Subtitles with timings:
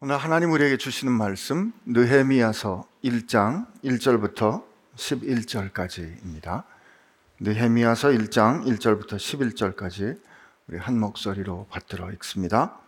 [0.00, 4.62] 오늘 하나님 우리에게 주시는 말씀 느헤미야서 1장 1절부터
[4.94, 6.62] 11절까지입니다.
[7.40, 10.20] 느헤미야서 1장 1절부터 11절까지
[10.68, 12.78] 우리 한 목소리로 받들어 읽습니다.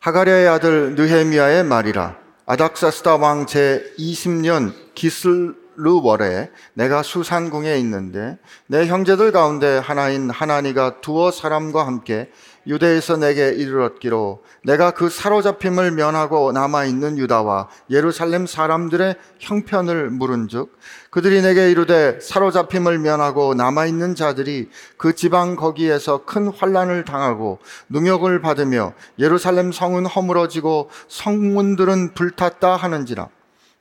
[0.00, 9.32] 하가랴의 아들 느헤미야의 말이라 아닥사스다 왕 제 20년 기슬루 월에 내가 수산궁에 있는데 내 형제들
[9.32, 12.30] 가운데 하나인 하나니가 두어 사람과 함께
[12.66, 20.76] 유대에서 내게 이르렀기로 내가 그 사로잡힘을 면하고 남아 있는 유다와 예루살렘 사람들의 형편을 물은즉
[21.10, 27.58] 그들이 내게 이르되 사로잡힘을 면하고 남아 있는 자들이 그 지방 거기에서 큰 환란을 당하고
[27.88, 33.28] 능욕을 받으며 예루살렘 성은 허물어지고 성문들은 불탔다 하는지라.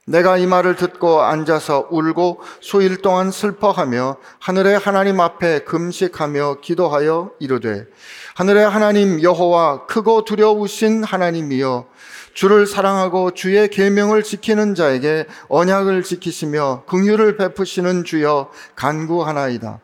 [0.08, 7.86] 내가 이 말을 듣고 앉아서 울고 수일 동안 슬퍼하며 하늘의 하나님 앞에 금식하며 기도하여 이르되
[8.35, 11.85] 하늘의 하나님 여호와 크고 두려우신 하나님이여
[12.34, 19.80] 주를 사랑하고 주의 계명을 지키는 자에게 언약을 지키시며 긍휼을 베푸시는 주여 간구하나이다.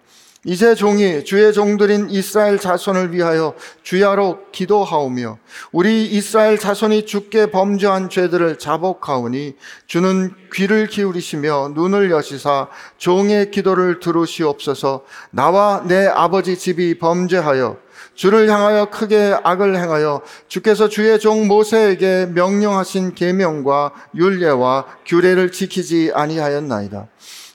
[0.46, 5.40] 이제 종이 주의 종들인 이스라엘 자손을 위하여 주야로 기도하오며
[5.74, 9.56] 우리 이스라엘 자손이 주께 범죄한 죄들을 자복하오니
[9.88, 17.87] 주는 귀를 기울이시며 눈을 여시사 종의 기도를 들으시옵소서 나와 내 아버지 집이 범죄하여
[18.18, 27.08] 주를 향하여 크게 악을 행하여 주께서 주의 종 모세에게 명령하신 계명과 율례와 규례를 지키지 아니하였나이다.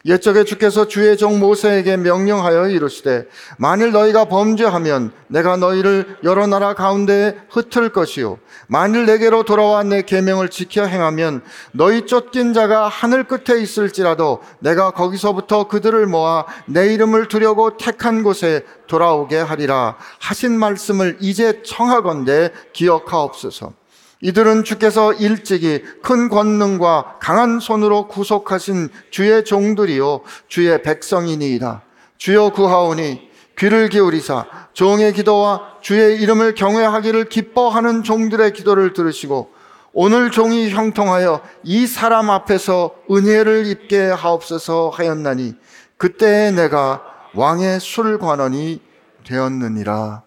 [0.05, 7.37] 옛적에 주께서 주의 종 모세에게 명령하여 이르시되 만일 너희가 범죄하면 내가 너희를 여러 나라 가운데에
[7.51, 8.39] 흩을 것이요.
[8.67, 11.43] 만일 내게로 돌아와 내 계명을 지켜 행하면
[11.73, 18.65] 너희 쫓긴 자가 하늘 끝에 있을지라도 내가 거기서부터 그들을 모아 내 이름을 두려고 택한 곳에
[18.89, 23.82] 돌아오게 하리라 하신 말씀을 이제 청하건대 기억하옵소서
[24.23, 31.83] 이들은 주께서 일찍이 큰 권능과 강한 손으로 구속하신 주의 종들이요 주의 백성이니이다.
[32.17, 39.51] 주여 구하오니 귀를 기울이사 종의 기도와 주의 이름을 경외하기를 기뻐하는 종들의 기도를 들으시고
[39.93, 45.55] 오늘 종이 형통하여 이 사람 앞에서 은혜를 입게 하옵소서 하였나니
[45.99, 47.03] 그때 내가
[47.35, 48.81] 왕의 술관원이
[49.27, 50.23] 되었느니라.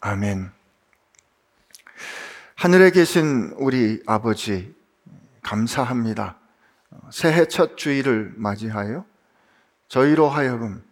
[0.00, 0.59] 아멘.
[2.60, 4.74] 하늘에 계신 우리 아버지,
[5.40, 6.36] 감사합니다.
[7.10, 9.06] 새해 첫 주일을 맞이하여
[9.88, 10.84] 저희로 하여금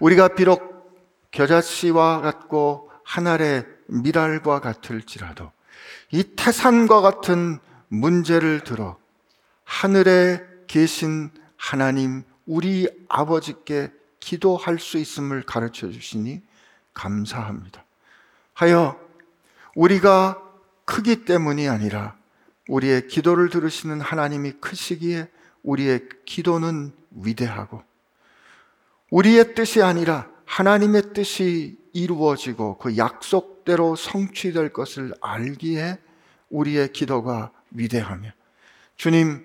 [0.00, 1.00] 우리가 비록
[1.30, 5.50] 겨자씨와 같고 하늘의 미랄과 같을지라도
[6.10, 8.98] 이 태산과 같은 문제를 들어
[9.64, 13.90] 하늘에 계신 하나님, 우리 아버지께
[14.20, 16.42] 기도할 수 있음을 가르쳐 주시니
[16.92, 17.82] 감사합니다.
[18.52, 19.03] 하여
[19.74, 20.40] 우리가
[20.84, 22.16] 크기 때문이 아니라
[22.68, 25.28] 우리의 기도를 들으시는 하나님이 크시기에
[25.62, 27.82] 우리의 기도는 위대하고
[29.10, 35.98] 우리의 뜻이 아니라 하나님의 뜻이 이루어지고 그 약속대로 성취될 것을 알기에
[36.50, 38.30] 우리의 기도가 위대하며
[38.96, 39.44] 주님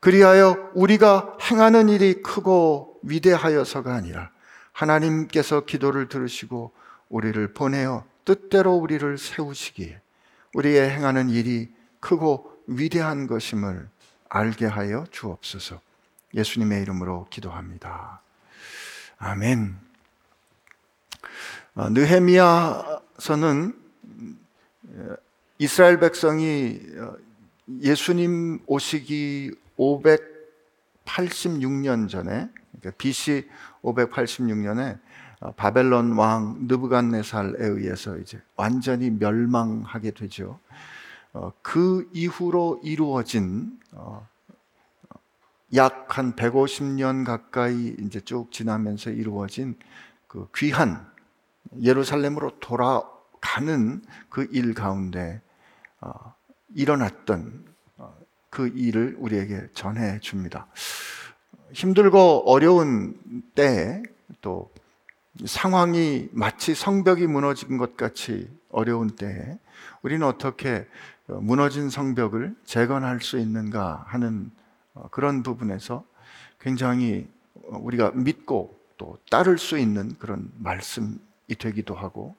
[0.00, 4.30] 그리하여 우리가 행하는 일이 크고 위대하여서가 아니라
[4.72, 6.72] 하나님께서 기도를 들으시고
[7.08, 10.00] 우리를 보내어 뜻대로 우리를 세우시기에
[10.54, 11.68] 우리의 행하는 일이
[12.00, 13.88] 크고 위대한 것임을
[14.28, 15.80] 알게 하여 주옵소서.
[16.34, 18.20] 예수님의 이름으로 기도합니다.
[19.18, 19.76] 아멘.
[21.76, 23.74] 어, 느헤미야서는
[25.58, 27.14] 이스라엘 백성이 어,
[27.80, 33.48] 예수님 오시기 586년 전에 그러니까 BC
[33.82, 34.98] 586년에 어,
[35.52, 40.58] 바벨론 왕 느부갓네살에 의해서 이제 완전히 멸망하게 되죠.
[41.32, 44.26] 어, 그 이후로 이루어진 어,
[45.74, 49.76] 약한 150년 가까이 이제 쭉 지나면서 이루어진
[50.28, 51.04] 그 귀한
[51.82, 55.40] 예루살렘으로 돌아가는 그 일 가운데
[56.74, 57.64] 일어났던
[58.50, 60.68] 그 일을 우리에게 전해 줍니다.
[61.72, 64.02] 힘들고 어려운 때에
[64.40, 64.70] 또
[65.44, 69.58] 상황이 마치 성벽이 무너진 것 같이 어려운 때에
[70.02, 70.86] 우리는 어떻게
[71.26, 74.50] 무너진 성벽을 재건할 수 있는가 하는
[74.94, 76.04] 어, 그런 부분에서
[76.60, 77.28] 굉장히
[77.66, 81.18] 우리가 믿고 또 따를 수 있는 그런 말씀이
[81.58, 82.36] 되기도 하고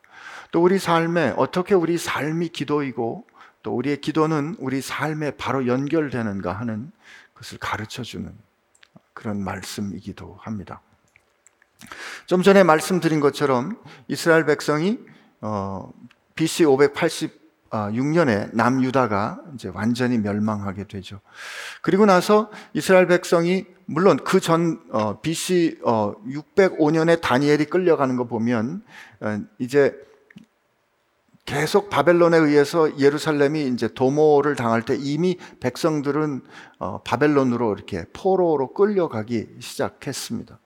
[0.51, 3.27] 또 우리 삶에 어떻게 우리 삶이 기도이고
[3.63, 6.92] 또 우리의 기도는 우리 삶에 바로 연결되는가 하는
[7.33, 8.31] 것을 가르쳐 주는
[9.13, 10.81] 그런 말씀이기도 합니다.
[12.25, 13.77] 좀 전에 말씀드린 것처럼
[14.07, 14.99] 이스라엘 백성이
[15.41, 15.91] 어,
[16.35, 16.65] BC
[17.91, 21.19] 6년에 남유다가 이제 완전히 멸망하게 되죠.
[21.81, 28.83] 그리고 나서 이스라엘 백성이 물론 그전 어, BC 어, 605년에 다니엘이 끌려가는 거 보면
[29.21, 29.95] 어, 이제
[31.45, 36.42] 계속 바벨론에 의해서 예루살렘이 이제 도모를 당할 때 이미 백성들은
[36.80, 40.59] 어, 바벨론으로 이렇게 포로로 끌려가기 시작했습니다.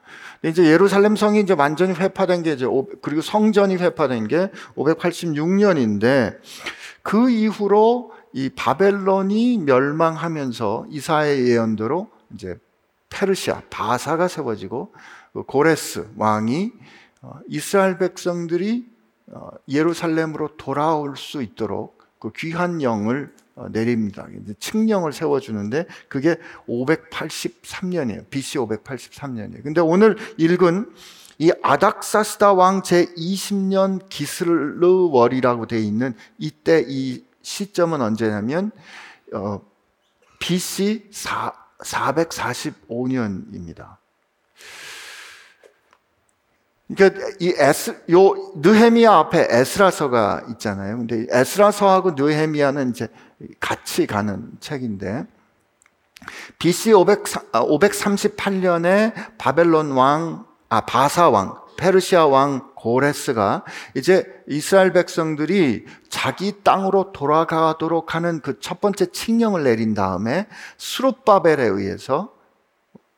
[0.46, 2.66] 이제 예루살렘 성이 이제 완전히 회파된 게 이제
[3.02, 6.40] 그리고 성전이 회파된 게 586년인데
[7.04, 12.58] 그 이후로 이 바벨론이 멸망하면서 이사의 예언대로 이제
[13.10, 14.94] 페르시아 바사가 세워지고
[15.34, 16.72] 그 고레스 왕이
[17.22, 18.99] 어, 이스라엘 백성들이 어,
[19.68, 24.28] 예루살렘으로 돌아올 수 있도록 그 귀한 영을 어, 내립니다.
[24.60, 26.38] 칙령을 세워주는데 그게
[26.68, 28.30] 583년이에요.
[28.30, 29.64] BC 583년이에요.
[29.64, 30.90] 근데 오늘 읽은
[31.40, 38.72] 이 아닥사스다 왕 제20년 기슬르월이라고 되어 있는 이때 이 시점은 언제냐면
[39.34, 39.62] 어,
[40.40, 43.99] BC 4, 445년입니다.
[46.96, 50.98] 그러니까 이 에스 요 느헤미야 앞에 에스라서가 있잖아요.
[50.98, 53.08] 근데 에스라서하고 느헤미야는 이제
[53.60, 55.26] 같이 가는 책인데
[56.58, 63.64] BC 500, 538년에 바벨론 왕, 아 바사 왕, 페르시아 왕 고레스가
[63.96, 70.48] 이제 이스라엘 백성들이 자기 땅으로 돌아가도록 하는 그 첫 번째 칙령을 내린 다음에
[70.78, 72.34] 수룹바벨에 의해서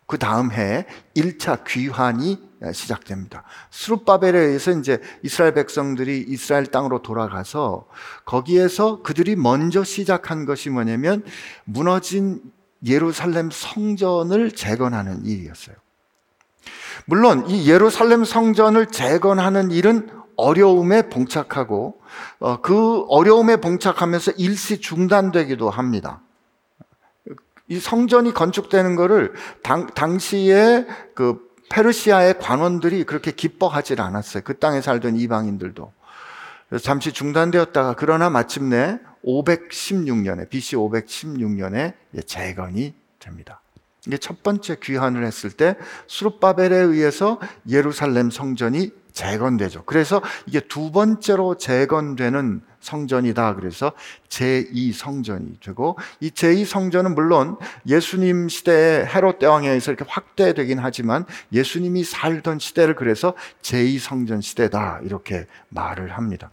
[0.05, 0.85] 그 다음 해에
[1.15, 3.43] 1차 귀환이 시작됩니다.
[3.71, 7.87] 수룹바벨에 의해서 이제 이스라엘 백성들이 이스라엘 땅으로 돌아가서
[8.25, 11.23] 거기에서 그들이 먼저 시작한 것이 뭐냐면
[11.63, 12.41] 무너진
[12.85, 15.75] 예루살렘 성전을 재건하는 일이었어요.
[17.05, 21.99] 물론 이 예루살렘 성전을 재건하는 일은 어려움에 봉착하고
[22.39, 26.21] 어, 그 어려움에 봉착하면서 일시 중단되기도 합니다.
[27.67, 30.85] 이 성전이 건축되는 것을 당, 당시에
[31.15, 34.43] 그 페르시아의 관원들이 그렇게 기뻐하지 않았어요.
[34.43, 35.91] 그 땅에 살던 이방인들도.
[36.81, 41.93] 잠시 중단되었다가 그러나 마침내 516년에 BC 516년에
[42.25, 43.61] 재건이 됩니다.
[44.07, 45.75] 이게 첫 번째 귀환을 했을 때
[46.07, 47.39] 수르바벨에 의해서
[47.69, 48.91] 예루살렘 성전이
[49.21, 49.83] 재건되죠.
[49.85, 53.53] 그래서 이게 두 번째로 재건되는 성전이다.
[53.55, 53.91] 그래서
[54.29, 61.25] 제2 성전이 되고 이 제2 성전은 물론 예수님 시대에 헤롯 대왕에 의해서 이렇게 확대되긴 하지만
[61.53, 65.01] 예수님이 살던 시대를 그래서 제2 성전 시대다.
[65.03, 66.49] 이렇게 말을 합니다.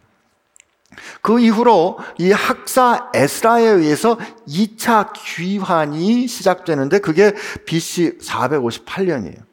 [1.23, 7.33] 그 이후로 이 학사 에스라에 의해서 2차 귀환이 시작되는데 그게
[7.65, 9.48] BC 458년이에요.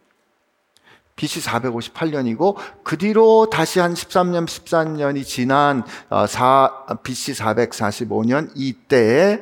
[1.16, 5.84] BC 458년이고 그 뒤로 다시 한 13년, 14년이 지난
[6.28, 9.42] 4, BC 445년 이때에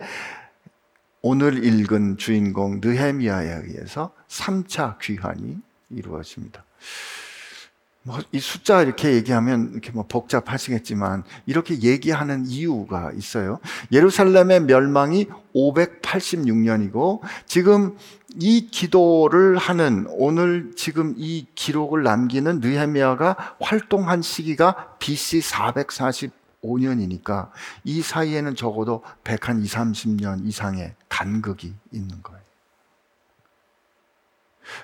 [1.21, 5.57] 오늘 읽은 주인공 느헤미야에 의해서 3차 귀환이
[5.89, 6.63] 이루어집니다.
[8.03, 13.59] 뭐 이 숫자 이렇게 얘기하면 이렇게 뭐 복잡하시겠지만 이렇게 얘기하는 이유가 있어요.
[13.91, 17.95] 예루살렘의 멸망이 586년이고 지금
[18.39, 27.49] 이 기도를 하는 오늘 지금 이 기록을 남기는 느헤미야가 활동한 시기가 BC 445년이니까
[27.83, 32.41] 이 사이에는 적어도 100한 2, 30년 이상의 간극이 있는 거예요.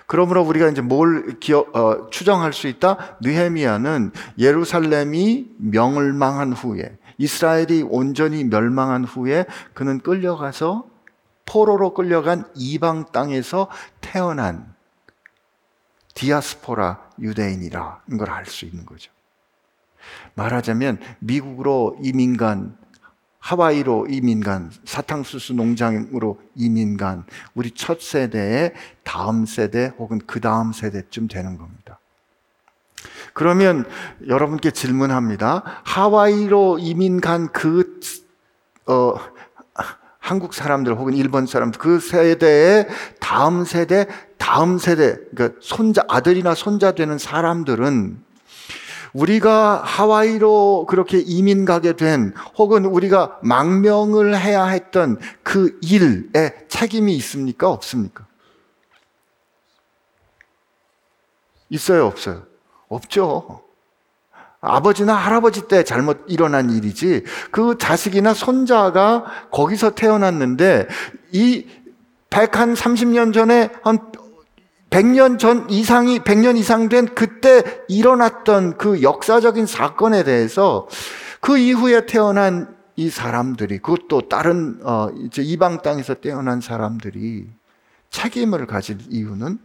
[0.08, 3.18] 그러므로 우리가 이제 뭘 기억, 어, 추정할 수 있다?
[3.22, 10.86] 느헤미야는 예루살렘이 멸망한 후에 이스라엘이 온전히 멸망한 후에 그는 끌려가서
[11.46, 13.70] 포로로 끌려간 이방 땅에서
[14.02, 14.74] 태어난
[16.14, 19.12] 디아스포라 유대인이라는 걸 알 수 있는 거죠.
[20.36, 22.78] 말하자면 미국으로 이민 간
[23.40, 27.24] 하와이로 이민 간, 사탕수수 농장으로 이민 간
[27.56, 32.00] 우리 첫 세대의 다음 세대 혹은 그 다음 세대쯤 되는 겁니다.
[33.34, 33.86] 그러면
[34.28, 35.64] 여러분께 질문합니다.
[35.84, 38.00] 하와이로 이민 간그
[38.88, 39.16] 어,
[40.20, 42.88] 한국 사람들 혹은 일본 사람들 그 세대의
[43.20, 48.29] 다음 세대, 다음 세대, 그러니까 손자 아들이나 손자 되는 사람들은
[49.14, 57.70] 우리가 하와이로 그렇게 이민 가게 된 혹은 우리가 망명을 해야 했던 그 일에 책임이 있습니까?
[57.70, 58.26] 없습니까?
[61.70, 62.44] 있어요, 없어요?
[62.88, 63.64] 없죠.
[64.62, 70.88] 아버지나 할아버지 때 잘못 일어난 일이지 그 자식이나 손자가 거기서 태어났는데
[71.32, 71.66] 이
[72.30, 74.12] 130년 전에 한
[74.90, 80.88] 100년 전 이상이 100년 이상 된 그때 일어났던 그 역사적인 사건에 대해서
[81.42, 87.48] 그 이후에 태어난 이 사람들이 그것도 다른 어, 이제 이방 땅에서 떼어난 사람들이
[88.10, 89.60] 책임을 가질 이유는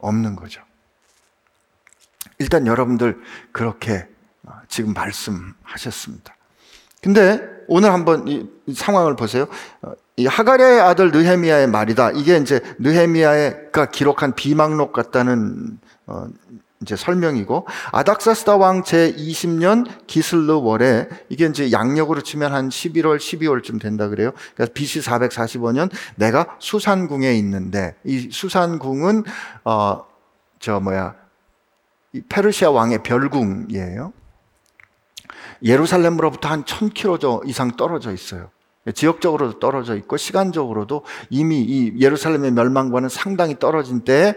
[0.00, 0.62] 없는 거죠.
[2.38, 3.20] 일단 여러분들
[3.52, 4.06] 그렇게
[4.44, 6.37] 어, 지금 말씀하셨습니다.
[7.02, 9.46] 근데 오늘 한번 이 상황을 보세요.
[9.82, 12.12] 어, 이 하가랴의 아들 느헤미야의 말이다.
[12.12, 16.26] 이게 이제 느헤미야가 기록한 비망록 같다는 어,
[16.80, 23.80] 이제 설명이고 아닥사스다 왕 제 20년 기슬르 월에 이게 이제 양력으로 치면 한 11월 12월쯤
[23.80, 24.32] 된다 그래요.
[24.54, 29.24] 그래서 BC 445년 내가 수산궁에 있는데 이 수산궁은
[29.64, 30.08] 어
[30.60, 31.14] 저 뭐야
[32.12, 34.12] 이 페르시아 왕의 별궁이에요.
[35.62, 38.50] 예루살렘으로부터 한 1000km 이상 떨어져 있어요.
[38.94, 44.34] 지역적으로도 떨어져 있고 시간적으로도 이미 이 예루살렘의 멸망과는 상당히 떨어진 때에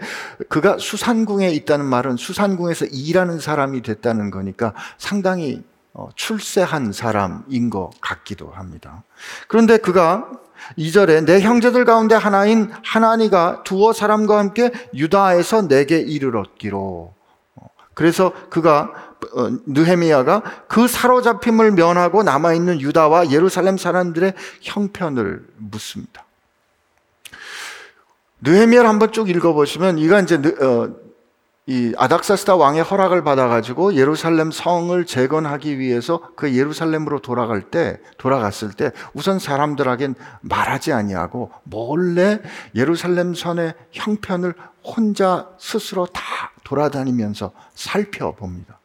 [0.48, 5.62] 그가 수산궁에 있다는 말은 수산궁에서 일하는 사람이 됐다는 거니까 상당히
[5.94, 9.04] 어, 출세한 사람인 것 같기도 합니다.
[9.46, 10.30] 그런데 그가
[10.76, 17.14] 이절에 내 형제들 가운데 하나인 하나니가 두어 사람과 함께 유다에서 내게 이르렀기로.
[17.56, 19.11] 어, 그래서 그가 어,
[19.66, 26.24] 느헤미야가 그 사로잡힘을 면하고 남아 있는 유다와 예루살렘 사람들의 형편을 묻습니다.
[28.42, 31.02] 느헤미야를 한번 쭉 읽어보시면 이가 이제 어,
[31.66, 38.90] 이 아닥사스다 왕의 허락을 받아가지고 예루살렘 성을 재건하기 위해서 그 예루살렘으로 돌아갈 때 돌아갔을 때
[39.14, 42.40] 우선 사람들에겐 말하지 아니하고 몰래
[42.74, 46.22] 예루살렘 선의 형편을 혼자 스스로 다
[46.64, 48.81] 돌아다니면서 살펴봅니다.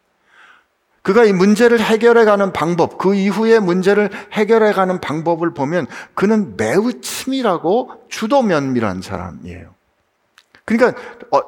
[1.08, 7.00] 그가 이 문제를 해결해 가는 방법, 그 이후에 문제를 해결해 가는 방법을 보면 그는 매우
[7.00, 9.74] 치밀하고 주도 면밀한 사람이에요.
[10.66, 11.40] 그러니까 어,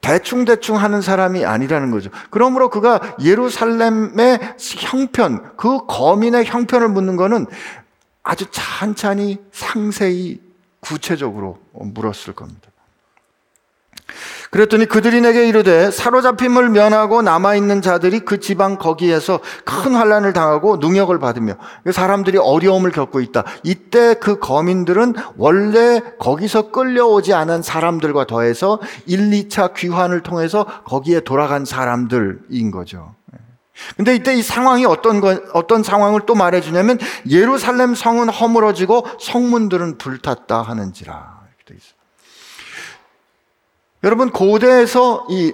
[0.00, 2.10] 대충대충 하는 사람이 아니라는 거죠.
[2.30, 7.46] 그러므로 그가 예루살렘의 형편, 그 거민의 형편을 묻는 것은
[8.24, 10.40] 아주 찬찬히 상세히
[10.80, 12.70] 구체적으로 물었을 겁니다.
[14.50, 21.16] 그랬더니 그들이 내게 이르되 사로잡힘을 면하고 남아있는 자들이 그 지방 거기에서 큰 환란을 당하고 능력을
[21.18, 21.54] 받으며
[21.90, 23.44] 사람들이 어려움을 겪고 있다.
[23.62, 31.64] 이때 그 거민들은 원래 거기서 끌려오지 않은 사람들과 더해서 1, 2차 귀환을 통해서 거기에 돌아간
[31.64, 33.14] 사람들인 거죠.
[33.96, 36.98] 근데 이때 이 상황이 어떤 거, 어떤 상황을 또 말해주냐면
[37.28, 41.35] 예루살렘 성은 허물어지고 성문들은 불탔다 하는지라.
[44.06, 45.52] 여러분, 고대에서 이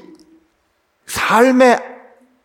[1.07, 1.81] 삶의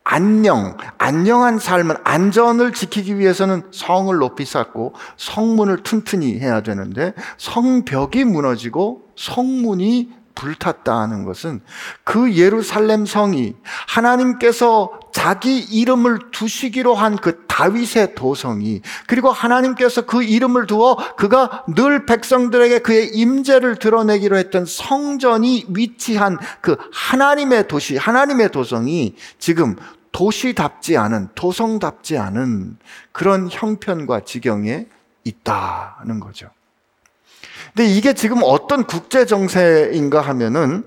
[0.06, 9.02] 안녕, 안녕한 삶은 안전을 지키기 위해서는 성을 높이 쌓고 성문을 튼튼히 해야 되는데 성벽이 무너지고
[9.18, 11.62] 성문이 불탔다 하는 것은
[12.04, 13.56] 그 예루살렘 성이
[13.88, 22.06] 하나님께서 자기 이름을 두시기로 한 그 다윗의 도성이 그리고 하나님께서 그 이름을 두어 그가 늘
[22.06, 29.76] 백성들에게 그의 임재를 드러내기로 했던 성전이 위치한 그 하나님의 도시, 하나님의 도성이 지금
[30.12, 32.78] 도시답지 않은 도성답지 않은
[33.12, 34.86] 그런 형편과 지경에
[35.24, 36.50] 있다는 거죠.
[37.78, 40.84] 근데 이게 지금 어떤 국제 정세인가 하면은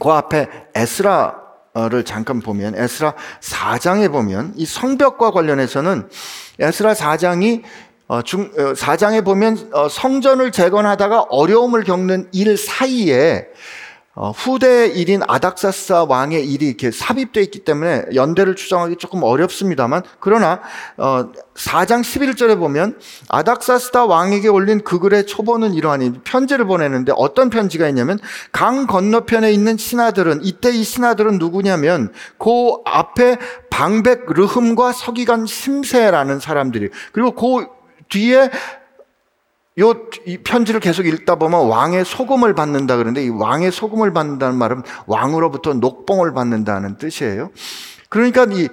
[0.00, 3.12] 그 앞에 에스라를 잠깐 보면 에스라
[3.42, 6.08] 4장에 보면 이 성벽과 관련해서는
[6.60, 7.62] 에스라 4장이
[8.06, 13.48] 어, 중, 4장에 어, 보면 어, 성전을 재건하다가 어려움을 겪는 일 사이에
[14.20, 20.60] 어, 후대 일인 아닥사스 왕의 일이 이렇게 삽입되어 있기 때문에 연대를 추정하기 조금 어렵습니다만 그러나
[20.96, 22.98] 어, 4장 11절에 보면
[23.28, 28.18] 아닥사스다 왕에게 올린 그 글의 초보는 이러하니 편지를 보내는데 어떤 편지가 있냐면
[28.50, 33.36] 강 건너편에 있는 신하들은 이때 이 신하들은 누구냐면 그 앞에
[33.70, 37.68] 방백 르흠과 서기관 심세라는 사람들이 그리고 그
[38.08, 38.50] 뒤에
[40.26, 45.74] 이 편지를 계속 읽다 보면 왕의 소금을 받는다 그러는데 이 왕의 소금을 받는다는 말은 왕으로부터
[45.74, 47.50] 녹봉을 받는다는 뜻이에요.
[48.08, 48.68] 그러니까 이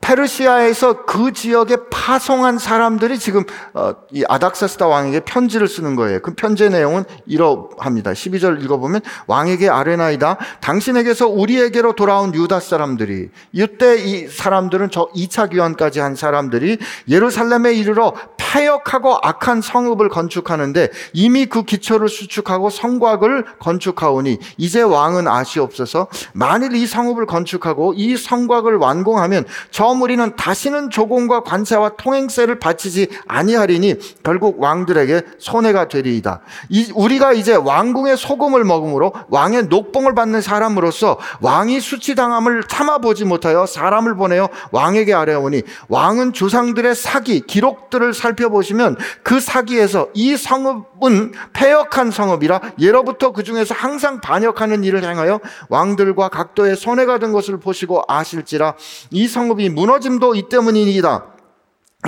[0.00, 6.20] 페르시아에서 그 지역에 파송한 사람들이 지금 어, 이 아닥사스다 왕에게 편지를 쓰는 거예요.
[6.20, 8.12] 그 편지의 내용은 이러합니다.
[8.12, 10.38] 12절 읽어보면 왕에게 아레나이다.
[10.60, 16.78] 당신에게서 우리에게로 돌아온 유다 사람들이 이때 이 사람들은 저 2차 귀환까지 한 사람들이
[17.08, 26.08] 예루살렘에 이르러 폐역하고 악한 성읍을 건축하는데 이미 그 기초를 수축하고 성곽을 건축하오니 이제 왕은 아시옵소서
[26.32, 33.96] 만일 이 성읍을 건축하고 이 성곽을 완공하면 저 버무리는 다시는 조공과 관세와 통행세를 바치지 아니하리니
[34.22, 36.42] 결국 왕들에게 손해가 되리이다.
[36.68, 44.14] 이, 우리가 이제 왕궁의 소금을 먹음으로 왕의 녹봉을 받는 사람으로서 왕이 수치당함을 참아보지 못하여 사람을
[44.14, 53.32] 보내어 왕에게 아뢰오니 왕은 조상들의 사기 기록들을 살펴보시면 그 사기에서 이 성읍은 폐역한 성읍이라 예로부터
[53.32, 58.74] 그 중에서 항상 반역하는 일을 행하여 왕들과 각도의 손해가 된 것을 보시고 아실지라
[59.10, 61.24] 이 성읍이 무너짐도 이 때문이니이다.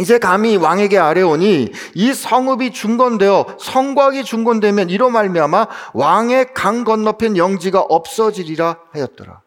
[0.00, 7.81] 이제 감히 왕에게 아뢰오니 이 성읍이 중건되어 성곽이 중건되면 이로 말미암아 왕의 강 건너편 영지가
[7.81, 9.41] 없어지리라 하였더라.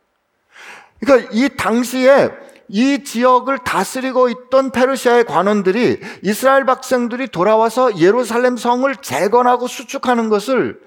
[0.99, 2.31] 그러니까 이 당시에
[2.67, 10.79] 이 지역을 다스리고 있던 페르시아의 관원들이 이스라엘 백성들이 돌아와서 예루살렘 성을 재건하고 수축하는 것을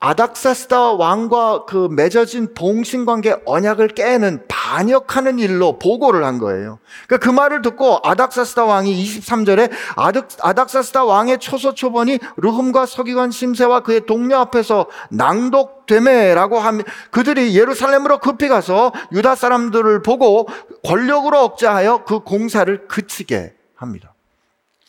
[0.00, 6.78] 아닥사스다 왕과 그 맺어진 봉신 관계 언약을 깨는 반역하는 일로 보고를 한 거예요.
[7.06, 13.80] 그러니까 그 말을 듣고 아닥사스다 왕이 23절에 아닥, 사스다 왕의 초소 초본이 르흠과 서기관 심세와
[13.80, 20.46] 그의 동료 앞에서 낭독되매라고 하면 그들이 예루살렘으로 급히 가서 유다 사람들을 보고
[20.84, 24.14] 권력으로 억제하여 그 공사를 그치게 합니다.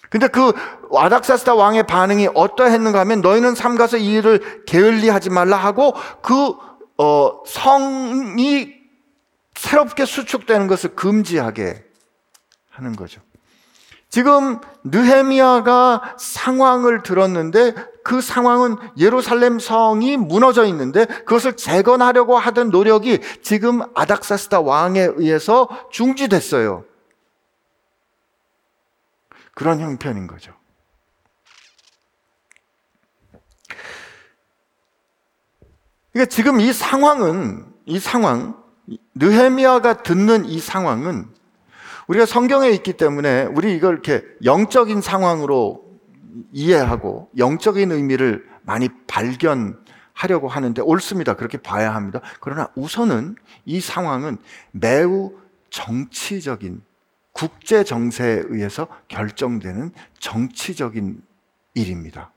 [0.09, 0.53] 근데 그
[0.93, 6.53] 아닥사스다 왕의 반응이 어떠했는가 하면 너희는 삼가서 이 일을 게을리 하지 말라 하고 그
[6.97, 8.73] 어, 성이
[9.55, 11.83] 새롭게 수축되는 것을 금지하게
[12.71, 13.21] 하는 거죠.
[14.09, 23.81] 지금 느헤미야가 상황을 들었는데 그 상황은 예루살렘 성이 무너져 있는데 그것을 재건하려고 하던 노력이 지금
[23.93, 26.85] 아닥사스다 왕에 의해서 중지됐어요.
[29.59, 30.53] 그런 형편인 거죠.
[36.13, 38.63] 그러니까 지금 이 상황은 이 상황
[39.15, 41.27] 느헤미야가 듣는 이 상황은
[42.07, 45.83] 우리가 성경에 있기 때문에 우리 이걸 이렇게 영적인 상황으로
[46.53, 51.33] 이해하고 영적인 의미를 많이 발견하려고 하는데 옳습니다.
[51.33, 52.21] 그렇게 봐야 합니다.
[52.39, 53.35] 그러나 우선은
[53.65, 54.37] 이 상황은
[54.71, 55.33] 매우
[55.69, 56.81] 정치적인
[57.39, 61.21] 국제 정세에 의해서 결정되는 정치적인
[61.73, 62.31] 일입니다.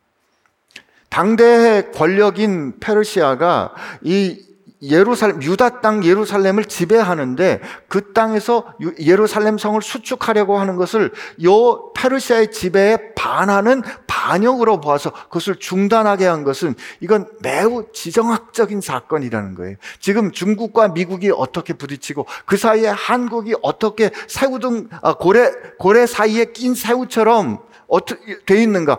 [1.08, 4.46] 당대의 권력인 페르시아가 이
[4.82, 11.12] 예루살렘 유다 땅 예루살렘을 지배하는데 그 땅에서 예루살렘 성을 수축하려고 하는 것을
[11.44, 19.76] 요 페르시아의 지배에 반하는 반역으로 보아서 그것을 중단하게 한 것은 이건 매우 지정학적인 사건이라는 거예요.
[20.00, 26.74] 지금 중국과 미국이 어떻게 부딪히고 그 사이에 한국이 어떻게 새우등 아, 고래 고래 사이에 낀
[26.74, 28.98] 새우처럼 어떻게 돼 있는가?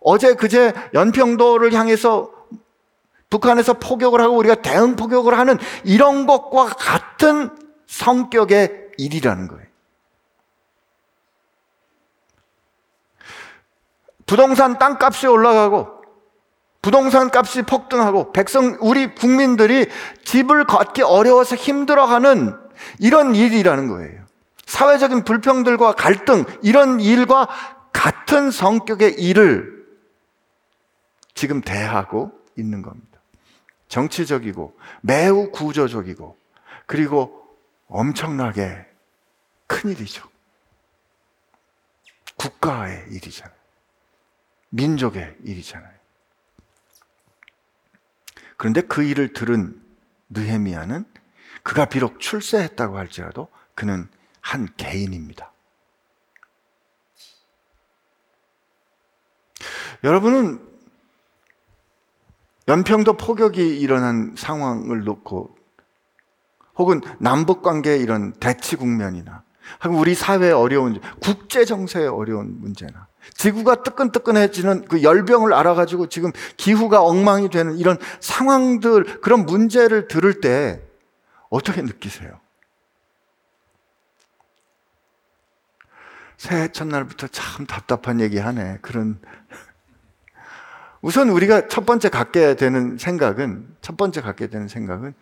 [0.00, 2.31] 어제 그제 연평도를 향해서
[3.32, 7.48] 북한에서 포격을 하고 우리가 대응 포격을 하는 이런 것과 같은
[7.86, 9.62] 성격의 일이라는 거예요.
[14.26, 15.88] 부동산 땅값이 올라가고
[16.82, 19.86] 부동산 값이 폭등하고 백성 우리 국민들이
[20.24, 22.54] 집을 갖기 어려워서 힘들어하는
[22.98, 24.26] 이런 일이라는 거예요.
[24.66, 27.48] 사회적인 불평들과 갈등 이런 일과
[27.92, 29.86] 같은 성격의 일을
[31.34, 33.11] 지금 대하고 있는 겁니다.
[33.92, 36.38] 정치적이고 매우 구조적이고
[36.86, 37.46] 그리고
[37.88, 38.86] 엄청나게
[39.66, 40.26] 큰 일이죠.
[42.38, 43.54] 국가의 일이잖아요.
[44.70, 45.92] 민족의 일이잖아요.
[48.56, 49.78] 그런데 그 일을 들은
[50.30, 51.04] 느헤미야는
[51.62, 54.08] 그가 비록 출세했다고 할지라도 그는
[54.40, 55.52] 한 개인입니다.
[60.02, 60.71] 여러분은
[62.68, 65.56] 연평도 포격이 일어난 상황을 놓고
[66.76, 69.42] 혹은 남북 관계의 이런 대치 국면이나
[69.90, 77.50] 우리 사회의 어려운 국제 정세의 어려운 문제나 지구가 뜨끈뜨끈해지는 그 열병을 알아가지고 지금 기후가 엉망이
[77.50, 80.82] 되는 이런 상황들 그런 문제를 들을 때
[81.50, 82.40] 어떻게 느끼세요?
[86.36, 88.78] 새해 첫날부터 참 답답한 얘기 하네.
[88.82, 89.20] 그런
[91.02, 95.14] 우선 우리가 첫 번째 갖게 되는 생각은, 첫 번째 갖게 되는 생각은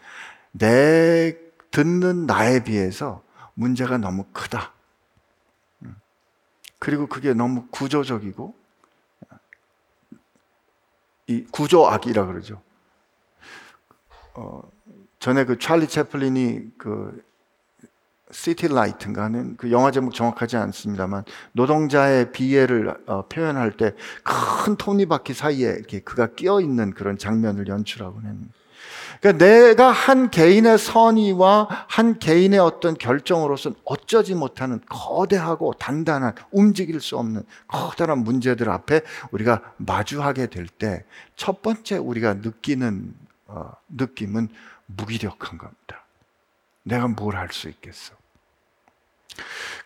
[0.53, 1.37] 내
[1.71, 3.23] 듣는 나에 비해서
[3.55, 4.73] 문제가 너무 크다.
[5.83, 5.97] 음.
[6.79, 8.55] 그리고 그게 너무 구조적이고,
[11.29, 12.61] 이 구조악이라 그러죠.
[14.35, 14.63] 어,
[15.19, 17.25] 전에 그 찰리 채플린이 그
[18.33, 25.35] City Light인가 하는 그 영화 제목 정확하지 않습니다만 노동자의 비애를 어, 표현할 때 큰 톱니바퀴
[25.35, 28.49] 사이에 이렇게 그가 끼어 있는 그런 장면을 연출하곤 했는데
[29.21, 37.19] 그러니까 내가 한 개인의 선의와 한 개인의 어떤 결정으로서는 어쩌지 못하는 거대하고 단단한 움직일 수
[37.19, 41.05] 없는 커다란 문제들 앞에 우리가 마주하게 될 때
[41.37, 43.15] 첫 번째 우리가 느끼는
[43.47, 44.49] 어, 느낌은
[44.87, 46.05] 무기력한 겁니다.
[46.85, 48.15] 내가 뭘 할 수 있겠어?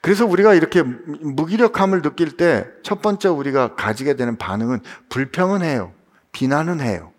[0.01, 5.93] 그래서 우리가 이렇게 무기력함을 느낄 때 첫 번째 우리가 가지게 되는 반응은 불평은 해요.
[6.33, 7.13] 비난은 해요.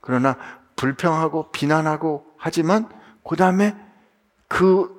[0.00, 0.36] 그러나
[0.76, 2.88] 불평하고 비난하고 하지만
[3.28, 3.76] 그 다음에
[4.48, 4.96] 그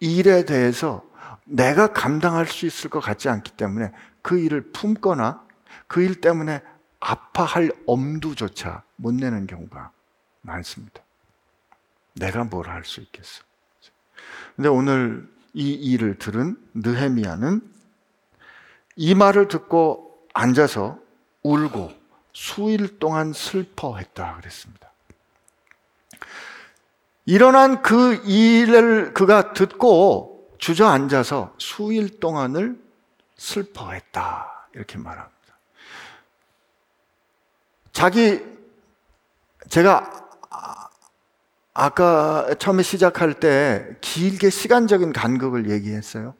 [0.00, 1.04] 일에 대해서
[1.44, 5.44] 내가 감당할 수 있을 것 같지 않기 때문에 그 일을 품거나
[5.86, 6.60] 그 일 때문에
[6.98, 9.90] 아파할 엄두조차 못 내는 경우가
[10.40, 11.02] 많습니다.
[12.14, 13.42] 내가 뭘 할 수 있겠어.
[14.56, 17.62] 근데 오늘 이 일을 들은 느헤미야는
[18.96, 20.98] 이 말을 듣고 앉아서
[21.42, 21.94] 울고
[22.34, 24.92] 수일 동안 슬퍼했다 그랬습니다.
[27.24, 32.78] 일어난 그 일을 그가 듣고 주저앉아서 수일 동안을
[33.38, 34.68] 슬퍼했다.
[34.74, 35.34] 이렇게 말합니다.
[37.92, 38.44] 자기,
[39.70, 40.28] 제가
[41.78, 46.34] 아까 처음에 시작할 때 길게 시간적인 간극을 얘기했어요.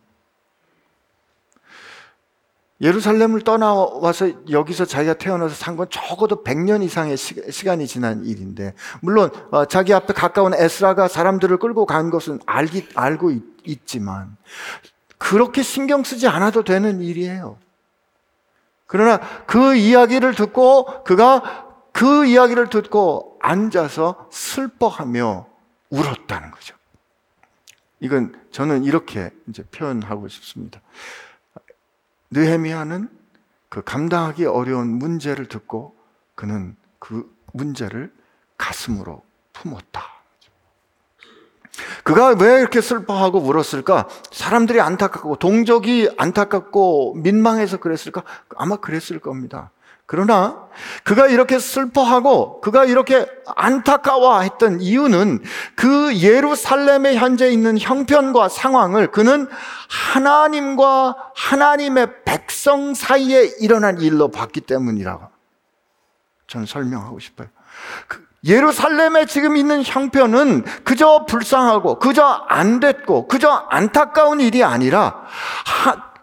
[2.80, 9.30] 예루살렘을 떠나와서 여기서 자기가 태어나서 산 건 적어도 100년 이상의 시, 간이 지난 일인데, 물론
[9.50, 13.30] 어, 자기 앞에 가까운 에스라가 사람들을 끌고 간 것은 알기, 알고
[13.64, 14.36] 있, 지만
[15.18, 17.58] 그렇게 신경 쓰지 않아도 되는 일이에요.
[18.86, 21.65] 그러나 그 이야기를 듣고 그가
[21.96, 25.46] 그 이야기를 듣고 앉아서 슬퍼하며
[25.88, 26.76] 울었다는 거죠.
[28.00, 30.82] 이건 저는 이렇게 이제 표현하고 싶습니다.
[32.30, 33.08] 느헤미야는
[33.70, 35.96] 그 감당하기 어려운 문제를 듣고
[36.34, 38.12] 그는 그 문제를
[38.58, 39.22] 가슴으로
[39.54, 40.02] 품었다.
[42.04, 44.06] 그가 왜 이렇게 슬퍼하고 울었을까?
[44.32, 48.22] 사람들이 안타깝고 동족이 안타깝고 민망해서 그랬을까?
[48.54, 49.70] 아마 그랬을 겁니다.
[50.06, 50.68] 그러나
[51.02, 55.42] 그가 이렇게 슬퍼하고 그가 이렇게 안타까워했던 이유는
[55.74, 59.48] 그 예루살렘에 현재 있는 형편과 상황을 그는
[59.88, 65.26] 하나님과 하나님의 백성 사이에 일어난 일로 봤기 때문이라고
[66.46, 67.48] 저는 설명하고 싶어요.
[68.06, 75.24] 그 예루살렘에 지금 있는 형편은 그저 불쌍하고 그저 안 됐고 그저 안타까운 일이 아니라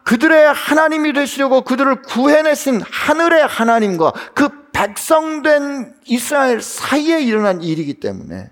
[0.04, 8.50] 그들의 하나님이 되시려고 그들을 구해내신 하늘의 하나님과 그 백성된 이스라엘 사이에 일어난 일이기 때문에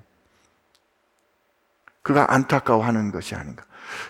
[2.03, 3.63] 그가 안타까워하는 것이 아닌가.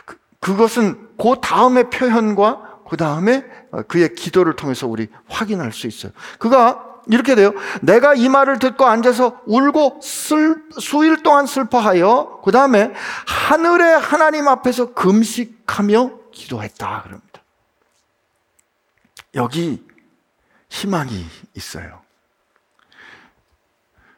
[0.05, 3.45] 그, 그것은 그 다음의 표현과 그 다음에
[3.87, 6.11] 그의 기도를 통해서 우리 확인할 수 있어요.
[6.39, 7.53] 그가 이렇게 돼요.
[7.81, 12.93] 내가 이 말을 듣고 앉아서 울고 슬, 수일 동안 슬퍼하여 그 다음에
[13.25, 17.03] 하늘의 하나님 앞에서 금식하며 기도했다.
[17.03, 17.30] 그럽니다.
[19.35, 19.83] 여기
[20.69, 22.01] 희망이 있어요.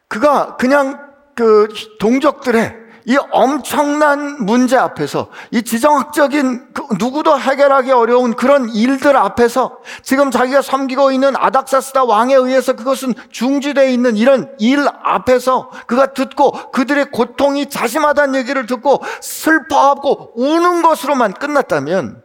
[0.07, 1.67] 그가 그냥 그
[1.99, 10.31] 동족들의 이 엄청난 문제 앞에서 이 지정학적인 그 누구도 해결하기 어려운 그런 일들 앞에서 지금
[10.31, 17.11] 자기가 섬기고 있는 아닥사스다 왕에 의해서 그것은 중지되어 있는 이런 일 앞에서 그가 듣고 그들의
[17.11, 22.23] 고통이 자심하다는 얘기를 듣고 슬퍼하고 우는 것으로만 끝났다면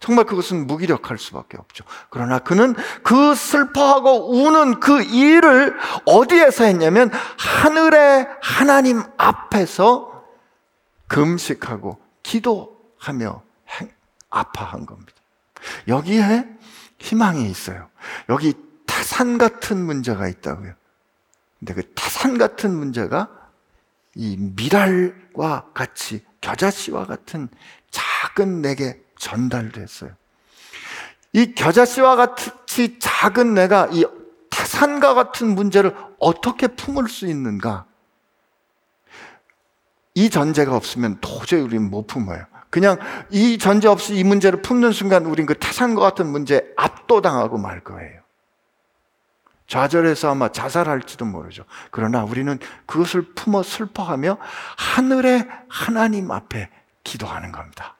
[0.00, 1.84] 정말 그것은 무기력할 수밖에 없죠.
[2.10, 10.24] 그러나 그는 그 슬퍼하고 우는 그 일을 어디에서 했냐면 하늘의 하나님 앞에서
[11.08, 13.42] 금식하고 기도하며
[14.30, 15.12] 아파한 겁니다.
[15.88, 16.46] 여기에
[16.98, 17.88] 희망이 있어요.
[18.28, 18.54] 여기
[18.86, 20.74] 타산 같은 문제가 있다고요.
[21.58, 23.28] 근데 그 타산 같은 문제가
[24.14, 27.48] 이 미랄과 같이 겨자씨와 같은
[27.90, 30.10] 작은 내게 전달됐어요.
[31.32, 34.04] 이 겨자씨와 같이 작은 내가 이
[34.50, 37.84] 태산과 같은 문제를 어떻게 품을 수 있는가?
[40.14, 42.44] 이 전제가 없으면 도저히 우리는 못 품어요.
[42.70, 42.98] 그냥
[43.30, 48.20] 이 전제 없이 이 문제를 품는 순간 우린 그 태산과 같은 문제에 압도당하고 말 거예요.
[49.68, 51.64] 좌절해서 아마 자살할지도 모르죠.
[51.90, 54.38] 그러나 우리는 그것을 품어 슬퍼하며
[54.76, 56.70] 하늘의 하나님 앞에
[57.04, 57.97] 기도하는 겁니다.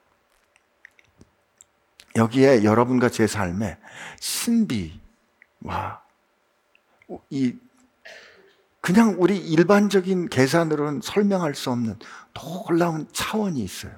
[2.18, 3.78] 여기에 여러분과 제 삶에
[4.20, 6.02] 신비와
[7.31, 7.57] 이
[8.81, 11.98] 그냥 우리 일반적인 계산으로는 설명할 수 없는
[12.35, 13.92] 놀라운 차원이 있어요.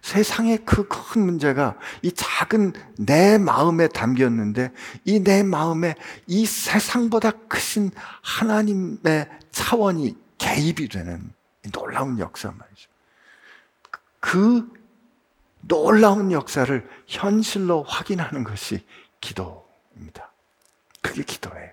[0.00, 4.72] 세상의 그 큰 문제가 이 작은 내 마음에 담겼는데
[5.04, 7.90] 이 내 마음에 이 세상보다 크신
[8.22, 11.32] 하나님의 차원이 개입이 되는
[11.72, 12.88] 놀라운 역사 말이죠.
[14.20, 14.77] 그
[15.60, 18.84] 놀라운 역사를 현실로 확인하는 것이
[19.20, 20.32] 기도입니다.
[21.00, 21.70] 그게 기도예요.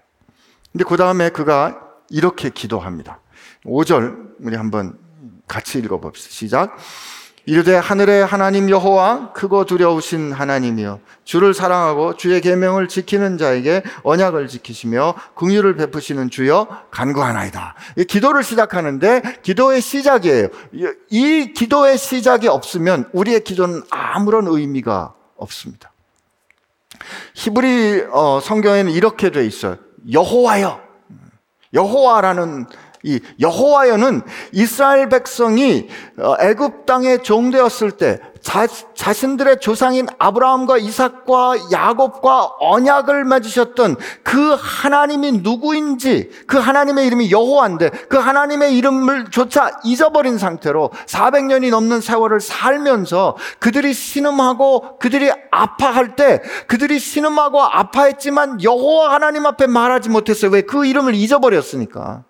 [0.71, 3.19] 근데 그 다음에 그가 이렇게 기도합니다.
[3.65, 4.99] 5절 우리 한번
[5.47, 6.29] 같이 읽어봅시다.
[6.31, 6.77] 시작.
[7.47, 15.13] 이르되 하늘의 하나님 여호와 크고 두려우신 하나님이여 주를 사랑하고 주의 계명을 지키는 자에게 언약을 지키시며
[15.35, 17.75] 긍휼을 베푸시는 주여 간구하나이다.
[18.07, 20.47] 기도를 시작하는데 기도의 시작이에요.
[21.09, 25.91] 이 기도의 시작이 없으면 우리의 기도는 아무런 의미가 없습니다.
[27.35, 29.77] 히브리 어, 성경에는 이렇게 돼 있어요.
[30.11, 30.83] 여호와여.
[31.73, 32.65] 여호와라는
[33.05, 35.87] 이 여호와여는 이스라엘 백성이
[36.17, 45.33] 어, 애굽 땅에 종되었을 때 자, 자신들의 조상인 아브라함과 이삭과 야곱과 언약을 맺으셨던 그 하나님이
[45.43, 53.35] 누구인지 그 하나님의 이름이 여호와인데 그 하나님의 이름을 조차 잊어버린 상태로 400년이 넘는 세월을 살면서
[53.59, 60.51] 그들이 신음하고 그들이 아파할 때 그들이 신음하고 아파했지만 여호와 하나님 앞에 말하지 못했어요.
[60.51, 60.61] 왜?
[60.61, 62.23] 그 이름을 잊어버렸으니까.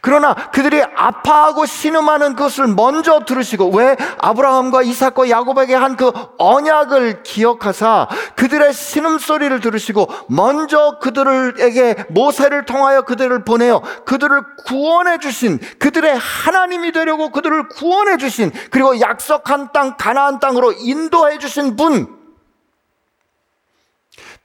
[0.00, 8.08] 그러나 그들이 아파하고 신음하는 것을 먼저 들으시고 왜 아브라함과 이삭과 야곱에게 한 그 언약을 기억하사
[8.36, 16.92] 그들의 신음 소리를 들으시고 먼저 그들에게 모세를 통하여 그들을 보내어 그들을 구원해 주신 그들의 하나님이
[16.92, 22.18] 되려고 그들을 구원해 주신 그리고 약속한 땅 가나안 땅으로 인도해 주신 분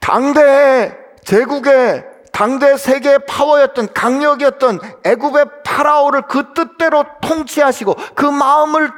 [0.00, 0.94] 당대의
[1.24, 2.04] 제국의
[2.36, 8.90] 당대 세계의 파워였던 강력이었던 애굽의 파라오를 그 뜻대로 통치하시고 그 마음을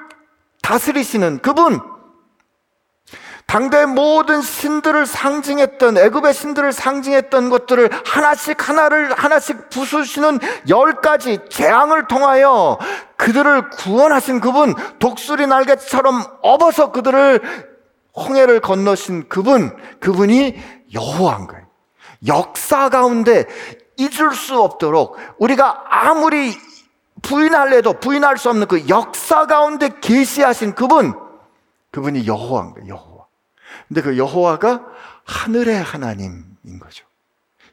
[0.61, 1.81] 다스리시는 그분
[3.47, 12.09] 당대 모든 신들을 상징했던 애굽의 신들을 상징했던 것들을 하나씩 하나를 하나씩 부수시는 열 가지 재앙을
[12.09, 12.77] 통하여
[13.19, 17.69] 그들을 구원하신 그분 독수리 날개처럼 업어서 그들을
[18.17, 20.59] 홍해를 건너신 그분 그분이
[20.93, 21.58] 여호와인 거예요.
[22.27, 23.47] 역사 가운데
[23.97, 26.57] 잊을 수 없도록 우리가 아무리
[27.23, 31.15] 부인할래도 부인할 수 없는 그 역사 가운데 계시하신 그분
[31.91, 32.89] 그분이 여호와인 거예요.
[32.95, 33.27] 여호와.
[33.89, 34.85] 근데 그 여호와가
[35.25, 37.08] 하늘의 하나님인 거죠.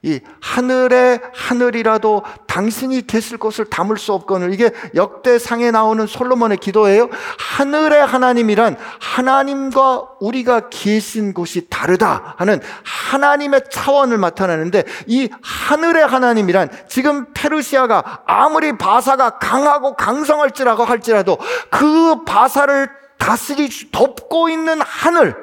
[0.06, 7.10] 이 하늘의 하늘이라도 당신이 계실 곳을 담을 수 없거늘 이게 역대상에 나오는 솔로몬의 기도예요.
[7.40, 17.34] 하늘의 하나님이란 하나님과 우리가 계신 곳이 다르다 하는 하나님의 차원을 나타내는데 이 하늘의 하나님이란 지금
[17.34, 21.40] 페르시아가 아무리 바사가 강하고 강성할지라고 할지라도
[21.72, 25.36] 그 바사를 다스리 덮고 있는 하늘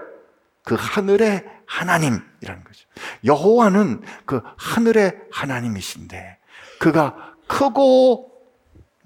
[0.65, 2.87] 그 하늘의 하나님이라는 거죠.
[3.25, 6.39] 여호와는 그 하늘의 하나님이신데
[6.79, 8.31] 그가 크고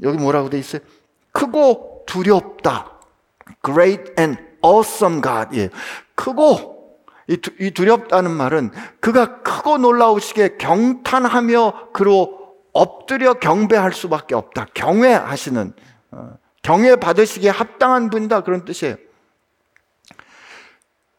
[0.02, 0.82] 여기 뭐라고 돼 있어요?
[1.32, 2.92] 크고 두렵다.
[3.64, 5.58] Great and awesome God.
[5.58, 5.70] 예.
[6.16, 14.66] 크고 이, 두, 이 두렵다는 말은 그가 크고 놀라우시게 경탄하며 그로 엎드려 경배할 수밖에 없다.
[14.74, 15.72] 경외하시는
[16.12, 16.30] 어,
[16.62, 18.96] 경외 받으시기에 합당한 분이다 그런 뜻이에요.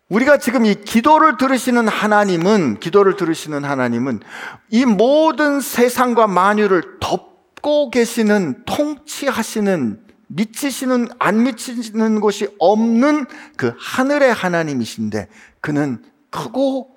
[0.09, 4.21] 우리가 지금 이 기도를 들으시는 하나님은, 기도를 들으시는 하나님은
[4.69, 13.25] 이 모든 세상과 만유를 덮고 계시는, 통치하시는, 미치시는, 안 미치는 곳이 없는
[13.57, 15.27] 그 하늘의 하나님이신데
[15.59, 16.95] 그는 크고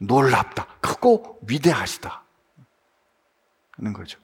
[0.00, 0.66] 놀랍다.
[0.80, 2.22] 크고 위대하시다.
[3.72, 4.20] 하는 거죠.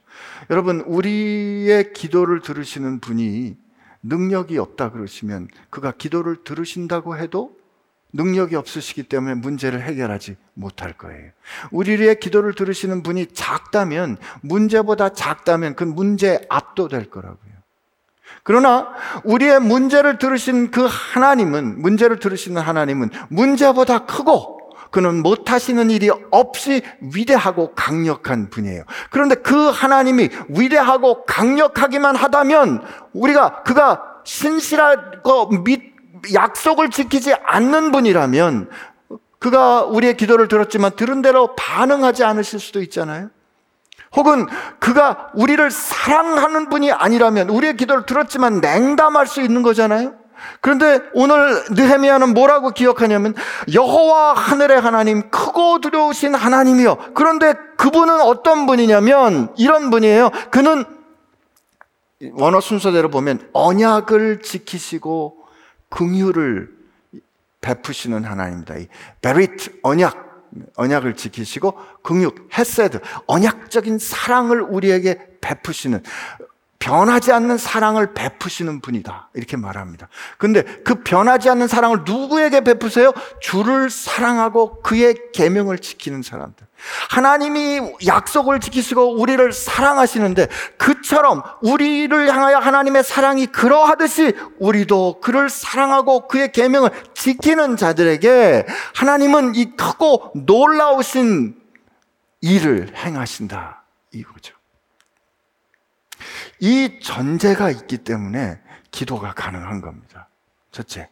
[0.51, 3.57] 여러분, 우리의 기도를 들으시는 분이
[4.05, 7.64] 능력이 없다 그러시면 그가 기도를 들으신다고 해도
[8.15, 11.31] 능력이 없으시기 때문에 문제를 해결하지 못할 거예요.
[11.71, 17.55] 우리의 기도를 들으시는 분이 작다면, 문제보다 작다면 그 문제에 압도될 거라고요.
[18.45, 18.89] 그러나
[19.25, 24.55] 우리의 문제를 들으신 그 하나님은, 문제를 들으시는 하나님은 문제보다 크고
[24.91, 28.85] 그는 못하시는 일이 없이 위대하고 강력한 분이에요.
[29.11, 35.94] 그런데 그 하나님이 위대하고 강력하기만 하다면 우리가 그가 신실하고 믿
[36.33, 38.71] 약속을 지키지 않는 분이라면
[39.39, 43.31] 그가 우리의 기도를 들었지만 들은 대로 반응하지 않으실 수도 있잖아요.
[44.17, 44.47] 혹은
[44.79, 50.15] 그가 우리를 사랑하는 분이 아니라면 우리의 기도를 들었지만 냉담할 수 있는 거잖아요.
[50.61, 53.35] 그런데 오늘 느헤미야는 뭐라고 기억하냐면
[53.73, 57.13] 여호와 하늘의 하나님 크고 두려우신 하나님이요.
[57.15, 60.31] 그런데 그분은 어떤 분이냐면 이런 분이에요.
[60.51, 60.85] 그는
[62.33, 65.44] 원어 순서대로 보면 언약을 지키시고
[65.95, 66.69] 긍휼을
[67.61, 68.77] 베푸시는 하나님입니다.
[68.77, 68.89] 이
[69.23, 70.25] ברית 언약
[70.77, 76.03] 언약을 지키시고 긍휼 חסד 언약적인 사랑을 우리에게 베푸시는
[76.85, 79.31] 변하지 않는 사랑을 베푸시는 분이다.
[79.33, 80.09] 이렇게 말합니다.
[80.37, 83.15] 근데 그 변하지 않는 사랑을 누구에게 베푸세요?
[83.41, 86.67] 주를 사랑하고 그의 계명을 지키는 사람들.
[87.09, 96.53] 하나님이 약속을 지키시고 우리를 사랑하시는데 그처럼 우리를 향하여 하나님의 사랑이 그러하듯이 우리도 그를 사랑하고 그의
[96.53, 101.57] 계명을 지키는 자들에게 하나님은 이 크고 놀라우신
[102.43, 103.85] 일을 행하신다.
[104.13, 104.54] 이거죠.
[106.65, 108.59] 이 전제가 있기 때문에
[108.91, 110.31] 기도가 가능한 겁니다.
[110.73, 111.11] 첫째.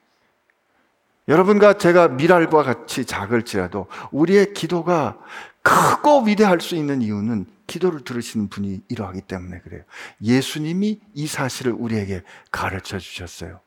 [1.28, 5.18] 여러분과 제가 미랄과 같이 작을지라도 우리의 기도가
[5.60, 9.82] 크고 위대할 수 있는 이유는 기도를 들으시는 분이 이러하기 때문에 그래요.
[10.22, 13.60] 예수님이 이 사실을 우리에게 가르쳐 주셨어요.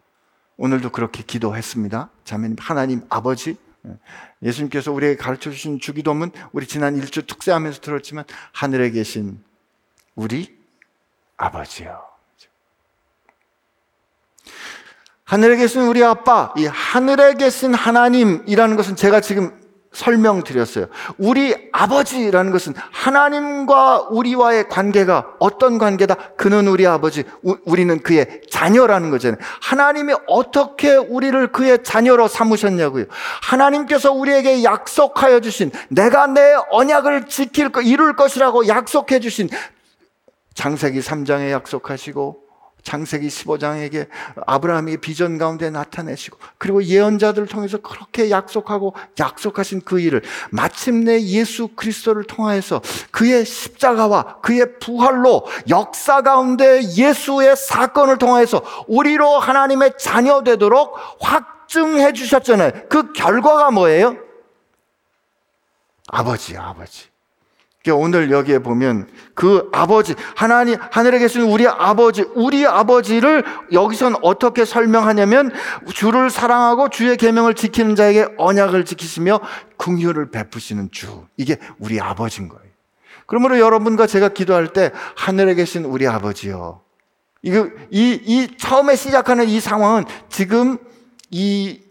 [0.57, 2.09] 오늘도 그렇게 기도했습니다.
[2.23, 3.57] 자매님, 하나님 아버지,
[4.41, 9.39] 예수님께서 우리에게 가르쳐 주신 주기도문, 우리 지난 일주 특세하면서 들었지만, 하늘에 계신
[10.15, 10.64] 우리
[11.37, 12.01] 아버지요.
[15.23, 20.87] 하늘에 계신 우리 아빠, 이 하늘에 계신 하나님이라는 것은 제가 지금 설명드렸어요.
[21.17, 26.15] 우리 아버지라는 것은 하나님과 우리와의 관계가 어떤 관계다?
[26.35, 29.39] 그는 우리 아버지, 우, 우리는 그의 자녀라는 거잖아요.
[29.61, 33.05] 하나님이 어떻게 우리를 그의 자녀로 삼으셨냐고요.
[33.41, 39.49] 하나님께서 우리에게 약속하여 주신 내가 내 언약을 지킬 거, 이룰 것이라고 약속해 주신
[40.55, 42.45] 장세기 3장에 약속하시고
[42.85, 44.07] 장세기 15장에게
[44.45, 52.25] 아브라함이 비전 가운데 나타내시고 그리고 예언자들을 통해서 그렇게 약속하고 약속하신 그 일을 마침내 예수 그리스도를
[52.25, 62.13] 통하여서 그의 십자가와 그의 부활로 역사 가운데 예수의 사건을 통하여서 우리로 하나님의 자녀 되도록 확증해
[62.13, 62.87] 주셨잖아요.
[62.87, 64.15] 그 결과가 뭐예요?
[66.07, 67.14] 아버지, 아버지.
[67.91, 75.51] 오늘 여기에 보면 그 아버지, 하나님, 하늘에 계신 우리 아버지, 우리 아버지를 여기선 어떻게 설명하냐면
[75.93, 79.39] 주를 사랑하고 주의 계명을 지키는 자에게 언약을 지키시며
[79.77, 81.25] 긍휼을 베푸시는 주.
[81.37, 82.65] 이게 우리 아버지인 거예요.
[83.25, 86.81] 그러므로 여러분과 제가 기도할 때 하늘에 계신 우리 아버지요.
[87.41, 90.77] 이거, 이, 이 처음에 시작하는 이 상황은 지금
[91.29, 91.81] 이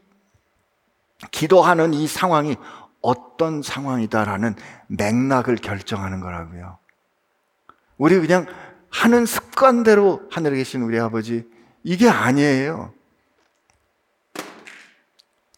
[1.30, 2.56] 기도하는 이 상황이
[3.04, 4.56] 어떤 상황이다라는
[4.88, 6.78] 맥락을 결정하는 거라고요.
[7.98, 8.46] 우리 그냥
[8.90, 11.46] 하는 습관대로 하늘에 계신 우리 아버지,
[11.82, 12.92] 이게 아니에요.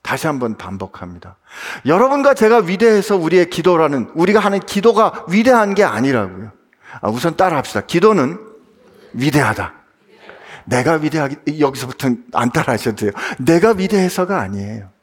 [0.03, 1.37] 다시 한번 반복합니다.
[1.85, 6.51] 여러분과 제가 위대해서 우리의 기도라는, 우리가 하는 기도가 위대한 게 아니라고요.
[7.01, 7.83] 아, 우선 따라 합시다.
[7.83, 8.39] 기도는
[9.13, 9.73] 위대하다.
[10.65, 13.13] 내가 위대하기, 여기서부터 안 따라 하셔도 돼요.
[13.39, 14.96] 내가 위대해서가 아니에요.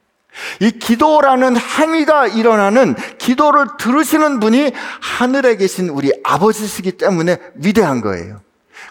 [0.60, 8.40] 이 기도라는 행위가 일어나는 기도를 들으시는 분이 하늘에 계신 우리 아버지시기 때문에 위대한 거예요.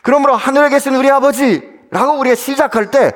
[0.02, 3.14] 그러므로 하늘에 계신 우리 아버지라고 우리가 시작할 때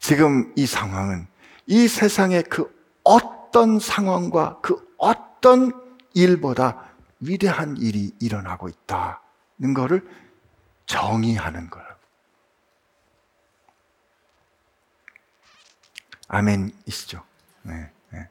[0.00, 1.26] 지금 이 상황은
[1.66, 2.70] 이 세상의 그
[3.02, 5.72] 어떤 상황과 그 어떤
[6.14, 6.84] 일보다
[7.20, 10.06] 위대한 일이 일어나고 있다는 것을
[10.86, 11.88] 정의하는 거예요.
[16.28, 17.22] 아멘이시죠?
[17.64, 18.28] 네, 네.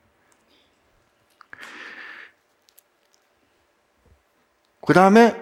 [4.85, 5.35] 그 다음에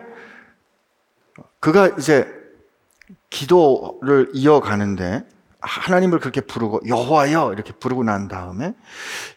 [1.60, 2.28] 그가 이제
[3.30, 5.26] 기도를 이어가는데
[5.62, 8.74] 하나님을 그렇게 부르고 여호와여 이렇게 부르고 난 다음에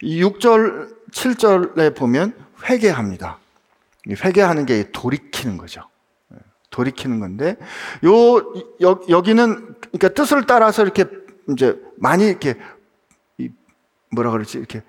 [0.02, 3.38] 6절 7절에 보면 회개합니다.
[4.08, 5.82] 회개하는 게 돌이키는 거죠.
[6.28, 6.38] 네,
[6.70, 7.56] 돌이키는 건데
[8.04, 8.36] 요
[8.80, 11.04] 여, 여기는 그러니까 뜻을 따라서 이렇게
[11.50, 12.56] 이제 많이 이렇게
[14.14, 14.82] 뭐라 그러지 이렇게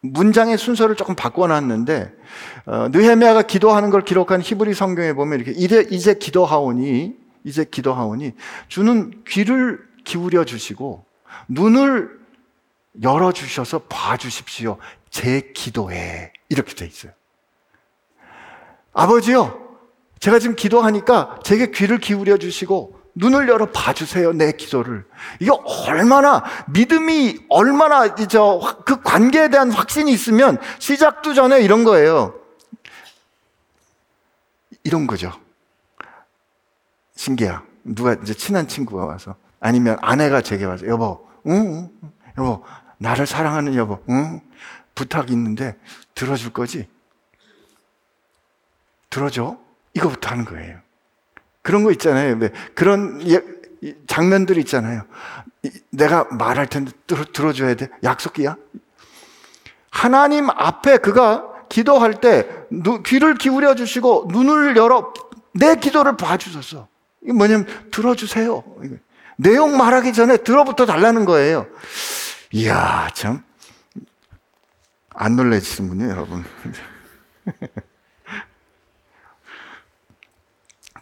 [0.00, 2.12] 문장의 순서를 조금 바꿔놨는데
[2.66, 8.32] 어, 느헤미야가 기도하는 걸 기록한 히브리 성경에 보면 이렇게 이제, 이제 기도하오니 이제 기도하오니
[8.68, 11.04] 주는 귀를 기울여 주시고
[11.48, 12.18] 눈을
[13.02, 14.78] 열어 주셔서 봐 주십시오.
[15.10, 17.12] 제 기도에 이렇게 돼 있어요.
[18.92, 19.76] 아버지요,
[20.18, 25.04] 제가 지금 기도하니까 제게 귀를 기울여 주시고 눈을 열어 봐주세요, 내 기도를.
[25.40, 25.50] 이게
[25.86, 32.34] 얼마나, 믿음이 얼마나, 저, 그 관계에 대한 확신이 있으면 시작도 전에 이런 거예요.
[34.84, 35.32] 이런 거죠.
[37.16, 37.64] 신기야.
[37.84, 42.64] 누가 이제 친한 친구가 와서, 아니면 아내가 제게 와서, 여보, 응, 응, 여보,
[42.98, 44.40] 나를 사랑하는 여보, 응,
[44.94, 45.76] 부탁이 있는데
[46.14, 46.88] 들어줄 거지?
[49.10, 49.56] 들어줘?
[49.94, 50.80] 이거부터 하는 거예요.
[51.62, 52.38] 그런 거 있잖아요.
[52.74, 53.42] 그런 예,
[53.82, 55.02] 이 장면들 있잖아요.
[55.62, 57.88] 이, 내가 말할 텐데 들어, 들어줘야 돼.
[58.02, 58.56] 약속이야.
[59.90, 65.12] 하나님 앞에 그가 기도할 때 누, 귀를 기울여 주시고 눈을 열어
[65.52, 66.88] 내 기도를 봐주셨어.
[67.22, 68.62] 이게 뭐냐면 들어주세요.
[69.36, 71.66] 내용 말하기 전에 들어부터 달라는 거예요.
[72.52, 73.42] 이야, 참.
[75.10, 76.44] 안 놀라시는군요, 여러분.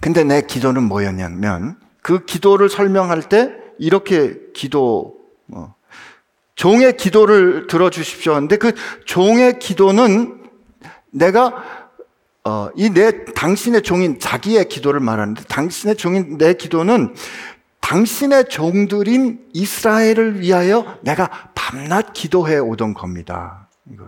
[0.07, 5.17] 근데 내 기도는 뭐였냐면, 그 기도를 설명할 때 이렇게 기도,
[5.49, 5.75] 어,
[6.55, 8.35] 종의 기도를 들어주십시오.
[8.35, 8.73] 근데 그
[9.05, 10.45] 종의 기도는
[11.11, 11.91] 내가
[12.45, 17.13] 어, 이 내 당신의 종인 자기의 기도를 말하는데 당신의 종인 내 기도는
[17.81, 23.69] 당신의 종들인 이스라엘을 위하여 내가 밤낮 기도해 오던 겁니다.
[23.93, 24.07] 이거.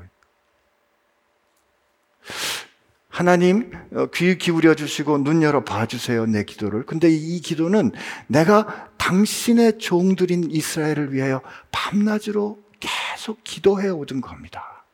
[3.18, 6.86] 하나님 어, 귀 기울여 주시고 눈 열어 봐 주세요 내 기도를.
[6.86, 7.90] 근데 이 기도는
[8.28, 11.42] 내가 당신의 종들인 이스라엘을 위하여
[11.72, 14.84] 밤낮으로 계속 기도해 오던 겁니다.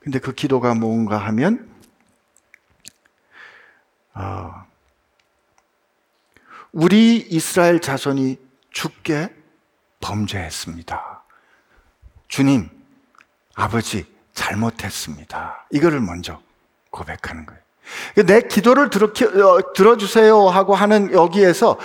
[0.00, 1.70] 근데 그 기도가 뭔가 하면
[4.14, 4.66] 아,
[6.72, 8.36] 우리 이스라엘 자손이
[8.72, 9.32] 죽게
[10.00, 11.22] 범죄했습니다.
[12.26, 12.68] 주님,
[13.54, 15.68] 아버지, 잘못했습니다.
[15.70, 16.42] 이거를 먼저
[16.92, 17.60] 고백하는 거예요.
[18.26, 21.78] 내 기도를 들어, 어, 들어 주세요 하고 하는 여기에서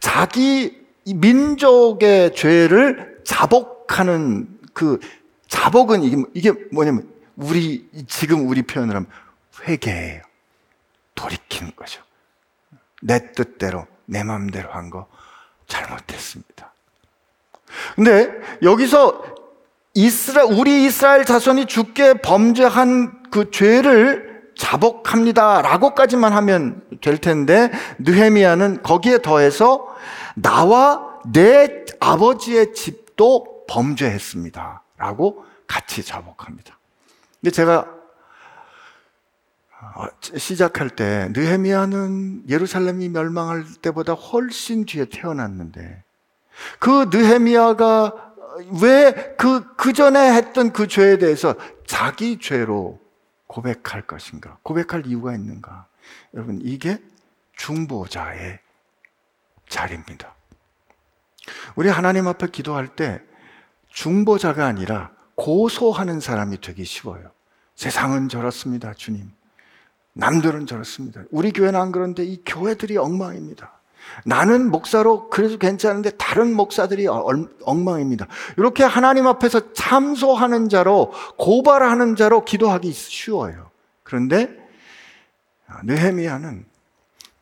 [0.00, 4.98] 자기 민족의 죄를 자복하는 그
[5.48, 9.08] 자복은 이게, 이게 뭐냐면 우리, 지금 우리 표현을 하면
[9.62, 10.22] 회개예요.
[11.14, 12.02] 돌이키는 거죠.
[13.00, 15.06] 내 뜻대로, 내 마음대로 한 거
[15.66, 16.72] 잘못했습니다.
[17.96, 18.30] 근데
[18.62, 19.24] 여기서
[19.94, 25.62] 이스라, 우리 이스라엘 자손이 죽게 범죄한 그 죄를 자복합니다.
[25.62, 29.86] 라고까지만 하면 될 텐데, 느헤미야는 거기에 더해서
[30.34, 34.82] 나와 내 아버지의 집도 범죄했습니다.
[34.96, 36.78] 라고 같이 자복합니다.
[37.40, 37.86] 근데 제가
[39.96, 46.02] 어, 시작할 때 느헤미야는 예루살렘이 멸망할 때보다 훨씬 뒤에 태어났는데
[46.78, 48.32] 그 느헤미야가
[48.82, 51.54] 왜 그, 그 전에 했던 그 죄에 대해서
[51.86, 52.98] 자기 죄로
[53.54, 54.58] 고백할 것인가?
[54.64, 55.86] 고백할 이유가 있는가?
[56.34, 57.00] 여러분, 이게
[57.54, 58.58] 중보자의
[59.68, 60.34] 자리입니다.
[61.76, 63.22] 우리 하나님 앞에 기도할 때
[63.90, 67.30] 중보자가 아니라 고소하는 사람이 되기 쉬워요.
[67.76, 69.30] 세상은 저렇습니다, 주님.
[70.14, 71.22] 남들은 저렇습니다.
[71.30, 73.73] 우리 교회는 안 그런데 이 교회들이 엉망입니다.
[74.24, 77.06] 나는 목사로 그래도 괜찮은데 다른 목사들이
[77.64, 78.26] 엉망입니다.
[78.56, 83.70] 이렇게 하나님 앞에서 참소하는 자로 고발하는 자로 기도하기 쉬워요.
[84.02, 84.48] 그런데
[85.84, 86.66] 느헤미야는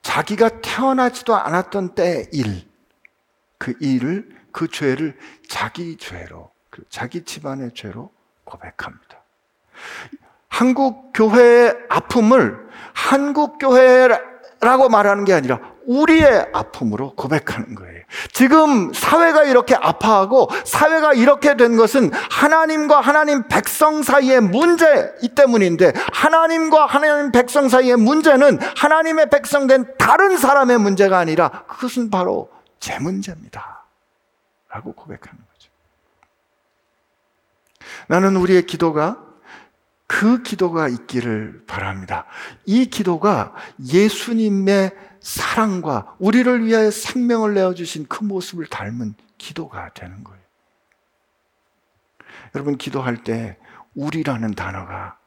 [0.02, 2.68] 자기가 태어나지도 않았던 때의 일,
[3.58, 5.16] 그 일을 그 죄를
[5.48, 8.10] 자기 죄로, 그 자기 집안의 죄로
[8.44, 9.22] 고백합니다.
[10.48, 18.02] 한국 교회의 아픔을 한국 교회라고 말하는 게 아니라 우리의 아픔으로 고백하는 거예요.
[18.32, 25.92] 지금 사회가 이렇게 아파하고 사회가 이렇게 된 것은 하나님과 하나님 백성 사이의 문제 이 때문인데
[26.12, 32.98] 하나님과 하나님 백성 사이의 문제는 하나님의 백성 된 다른 사람의 문제가 아니라 그것은 바로 제
[32.98, 33.84] 문제입니다.
[34.68, 35.70] 라고 고백하는 거죠.
[38.08, 39.18] 나는 우리의 기도가
[40.06, 42.26] 그 기도가 있기를 바랍니다.
[42.66, 43.54] 이 기도가
[43.88, 44.92] 예수님의
[45.22, 50.42] 사랑과 우리를 위하여 생명을 내어주신 그 모습을 닮은 기도가 되는 거예요.
[52.54, 53.56] 여러분, 기도할 때
[53.94, 55.18] 우리라는 단어가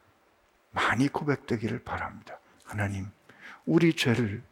[0.72, 2.38] 많이 고백되기를 바랍니다.
[2.66, 3.08] 하나님,
[3.66, 4.44] 우리 죄를,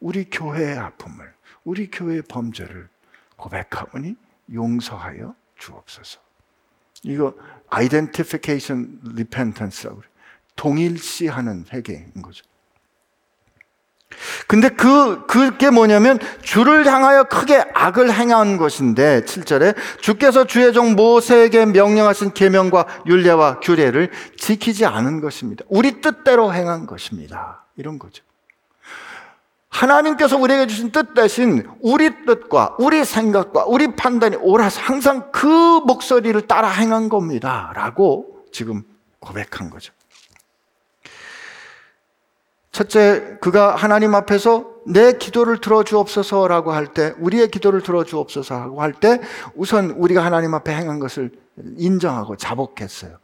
[0.00, 1.32] 우리 교회의 아픔을,
[1.64, 2.88] 우리 교회의 범죄를
[3.36, 4.16] 고백하오니
[4.52, 6.20] 용서하여 주옵소서.
[7.02, 7.34] 이거
[7.70, 10.12] identification repentance라고 그래요.
[10.56, 12.44] 동일시하는 회개인 거죠.
[14.46, 21.66] 근데 그, 그게 뭐냐면 주를 향하여 크게 악을 행한 것인데 7절에 주께서 주의 종 모세에게
[21.66, 25.64] 명령하신 계명과 율례와 규례를 지키지 않은 것입니다.
[25.68, 27.64] 우리 뜻대로 행한 것입니다.
[27.76, 28.22] 이런 거죠.
[29.68, 36.40] 하나님께서 우리에게 주신 뜻 대신 우리 뜻과 우리 생각과 우리 판단이 옳아서 항상 그 목소리를
[36.46, 37.72] 따라 행한 겁니다.
[37.74, 38.84] 라고 지금
[39.20, 39.92] 고백한 거죠.
[42.76, 49.18] 첫째, 그가 하나님 앞에서 내 기도를 들어주옵소서라고 할 때, 우리의 기도를 들어주옵소서 하고 할 때,
[49.54, 51.32] 우선 우리가 하나님 앞에 행한 것을
[51.78, 53.16] 인정하고 자복했어요.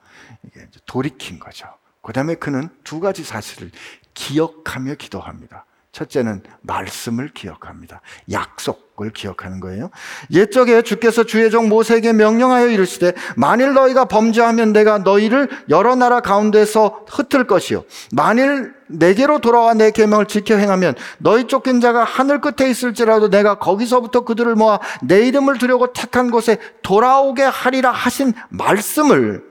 [0.44, 1.66] 이게 돌이킨 거죠.
[2.00, 3.70] 그 다음에 그는 두 가지 사실을
[4.14, 5.66] 기억하며 기도합니다.
[5.92, 8.00] 첫째는 말씀을 기억합니다.
[8.30, 9.90] 약속을 기억하는 거예요.
[10.30, 17.04] 옛적에 주께서 주의 종 모세에게 명령하여 이르시되 만일 너희가 범죄하면 내가 너희를 여러 나라 가운데서
[17.08, 23.28] 흩을 것이요 만일 내게로 돌아와 내 계명을 지켜 행하면 너희 쫓긴 자가 하늘 끝에 있을지라도
[23.28, 29.44] 내가 거기서부터 그들을 모아 내 이름을 두려고 택한 곳에 돌아오게 하리라 하신 말씀을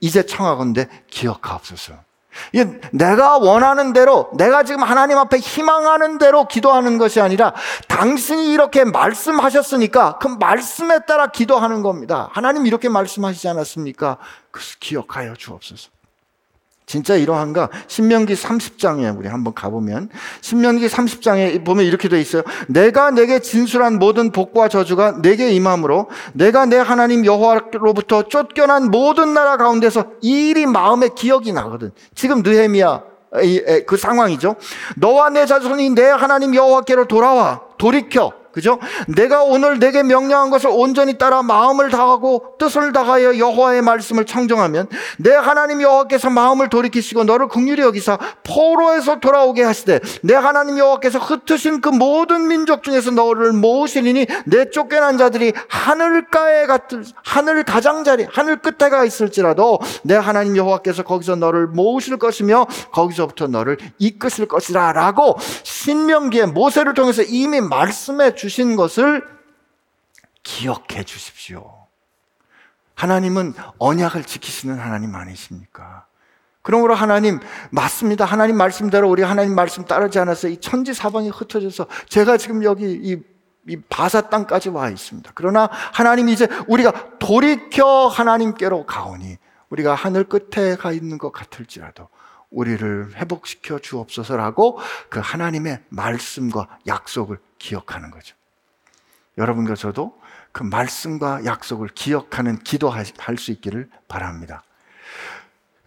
[0.00, 2.05] 이제 청하건대 기억하옵소서.
[2.92, 7.52] 내가 원하는 대로, 내가 지금 하나님 앞에 희망하는 대로 기도하는 것이 아니라
[7.88, 12.28] 당신이 이렇게 말씀하셨으니까 그 말씀에 따라 기도하는 겁니다.
[12.32, 14.18] 하나님 이렇게 말씀하시지 않았습니까?
[14.50, 15.95] 그래서 기억하여 주옵소서.
[16.86, 17.68] 진짜 이러한가?
[17.88, 20.08] 신명기 30장에 우리 한번 가보면
[20.40, 22.42] 신명기 30장에 보면 이렇게 돼 있어요.
[22.68, 29.56] 내가 내게 진술한 모든 복과 저주가 내게 임함으로 내가 내 하나님 여호와로부터 쫓겨난 모든 나라
[29.56, 31.90] 가운데서 이 일이 마음에 기억이 나거든.
[32.14, 33.02] 지금 느헤미야
[33.86, 34.54] 그 상황이죠.
[34.96, 38.78] 너와 내 자손이 내 하나님 여호와께로 돌아와 돌이켜 그죠?
[39.06, 44.88] 내가 오늘 내게 명령한 것을 온전히 따라 마음을 다하고 뜻을 다하여 여호와의 말씀을 청정하면
[45.18, 51.82] 내 하나님 여호와께서 마음을 돌이키시고 너를 국률이 여기사 포로에서 돌아오게 하시되 내 하나님 여호와께서 흩으신
[51.82, 58.88] 그 모든 민족 중에서 너를 모으시리니 내 쫓겨난 자들이 하늘가에 같은 하늘 가장자리 하늘 끝에
[58.88, 66.94] 가 있을지라도 내 하나님 여호와께서 거기서 너를 모으실 것이며 거기서부터 너를 이끄실 것이라라고 신명기에 모세를
[66.94, 69.26] 통해서 이미 말씀해 주 주신 것을
[70.44, 71.84] 기억해 주십시오.
[72.94, 76.06] 하나님은 언약을 지키시는 하나님 아니십니까?
[76.62, 77.40] 그러므로 하나님
[77.70, 78.24] 맞습니다.
[78.24, 83.20] 하나님 말씀대로 우리 하나님 말씀 따르지 않아서 이 천지 사방이 흩어져서 제가 지금 여기 이,
[83.68, 85.32] 이 바사 땅까지 와 있습니다.
[85.34, 89.38] 그러나 하나님 이제 우리가 돌이켜 하나님께로 가오니
[89.70, 92.08] 우리가 하늘 끝에 가 있는 것 같을지라도
[92.50, 94.78] 우리를 회복시켜 주옵소서라고
[95.08, 98.34] 그 하나님의 말씀과 약속을 기억하는 거죠.
[99.38, 100.18] 여러분과 저도
[100.52, 103.04] 그 말씀과 약속을 기억하는 기도할
[103.36, 104.62] 수 있기를 바랍니다.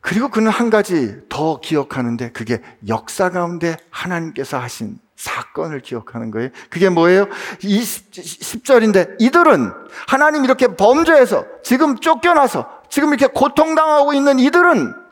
[0.01, 6.49] 그리고 그는 한 가지 더 기억하는데 그게 역사 가운데 하나님께서 하신 사건을 기억하는 거예요.
[6.70, 7.28] 그게 뭐예요?
[7.62, 9.74] 20, 10절인데 이들은
[10.07, 15.09] 하나님 이렇게 범죄해서 지금 쫓겨나서 지금 이렇게 고통당하고 있는 이들은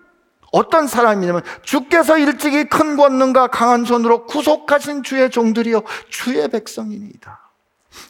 [0.51, 7.47] 어떤 사람이냐면 주께서 일찍이 큰 권능과 강한 손으로 구속하신 주의 종들이요 주의 백성이니이다.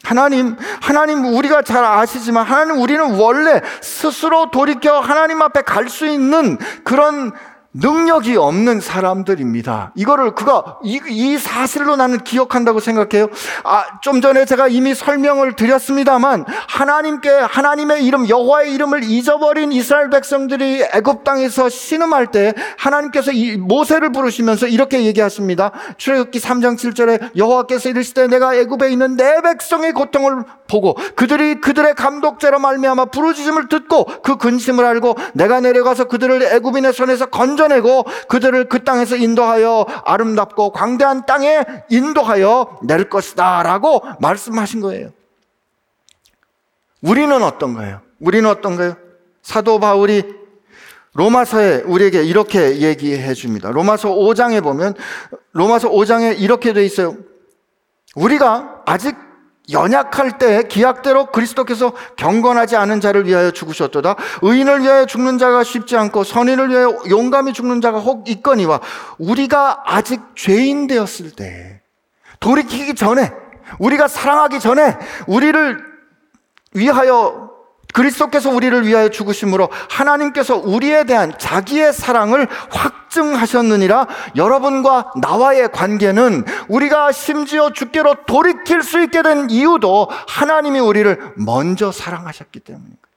[0.04, 6.58] 하나님, 하나님 우리가 잘 아시지만 하나님 우리는 원래 스스로 돌이켜 하나님 앞에 갈 수 있는
[6.84, 7.32] 그런
[7.80, 9.92] 능력이 없는 사람들입니다.
[9.94, 13.28] 이거를 그가 이, 이, 사실로 나는 기억한다고 생각해요.
[13.62, 20.88] 아, 좀 전에 제가 이미 설명을 드렸습니다만 하나님께 하나님의 이름 여호와의 이름을 잊어버린 이스라엘 백성들이
[20.92, 25.70] 애굽 땅에서 신음할 때 하나님께서 모세를 부르시면서 이렇게 얘기하십니다.
[25.98, 32.58] 출애굽기 3장 7절에 여호와께서 이르시되 내가 애굽에 있는 내 백성의 고통을 보고 그들이 그들의 감독자로
[32.58, 38.84] 말미암아 부르짖음을 듣고 그 근심을 알고 내가 내려가서 그들을 애굽인의 손에서 건져 내고 그들을 그
[38.84, 45.10] 땅에서 인도하여 아름답고 광대한 땅에 인도하여 낼 것이다 라고 말씀하신 거예요.
[47.02, 48.00] 우리는 어떤가요?
[48.20, 48.96] 우리는 어떤가요?
[49.42, 50.38] 사도 바울이
[51.14, 53.70] 로마서에 우리에게 이렇게 얘기해 줍니다.
[53.70, 54.94] 로마서 5장에 보면
[55.52, 57.16] 로마서 5장에 이렇게 돼 있어요.
[58.14, 59.16] 우리가 아직
[59.70, 64.16] 연약할 때 기약대로 그리스도께서 경건하지 않은 자를 위하여 죽으셨도다.
[64.42, 68.80] 의인을 위하여 죽는 자가 쉽지 않고 선인을 위하여 용감히 죽는 자가 혹 있거니와
[69.18, 71.82] 우리가 아직 죄인 되었을 때
[72.40, 73.32] 돌이키기 전에
[73.78, 74.96] 우리가 사랑하기 전에
[75.26, 75.84] 우리를
[76.72, 77.47] 위하여
[77.92, 87.72] 그리스도께서 우리를 위하여 죽으심으로 하나님께서 우리에 대한 자기의 사랑을 확증하셨느니라 여러분과 나와의 관계는 우리가 심지어
[87.72, 93.08] 주께로 돌이킬 수 있게 된 이유도 하나님이 우리를 먼저 사랑하셨기 때문입니다.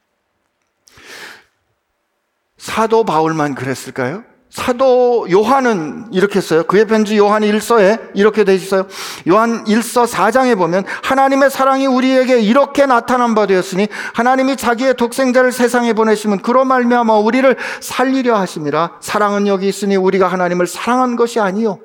[2.58, 4.24] 사도 바울만 그랬을까요?
[4.52, 6.64] 사도 요한은 이렇게 했어요.
[6.64, 8.86] 그의 편지 요한 1서에 이렇게 돼 있어요.
[9.30, 15.94] 요한 1서 4장에 보면 하나님의 사랑이 우리에게 이렇게 나타난 바 되었으니 하나님이 자기의 독생자를 세상에
[15.94, 21.80] 보내시면 그로 말미암아 우리를 살리려 하심이라 사랑은 여기 있으니 우리가 하나님을 사랑한 것이 아니요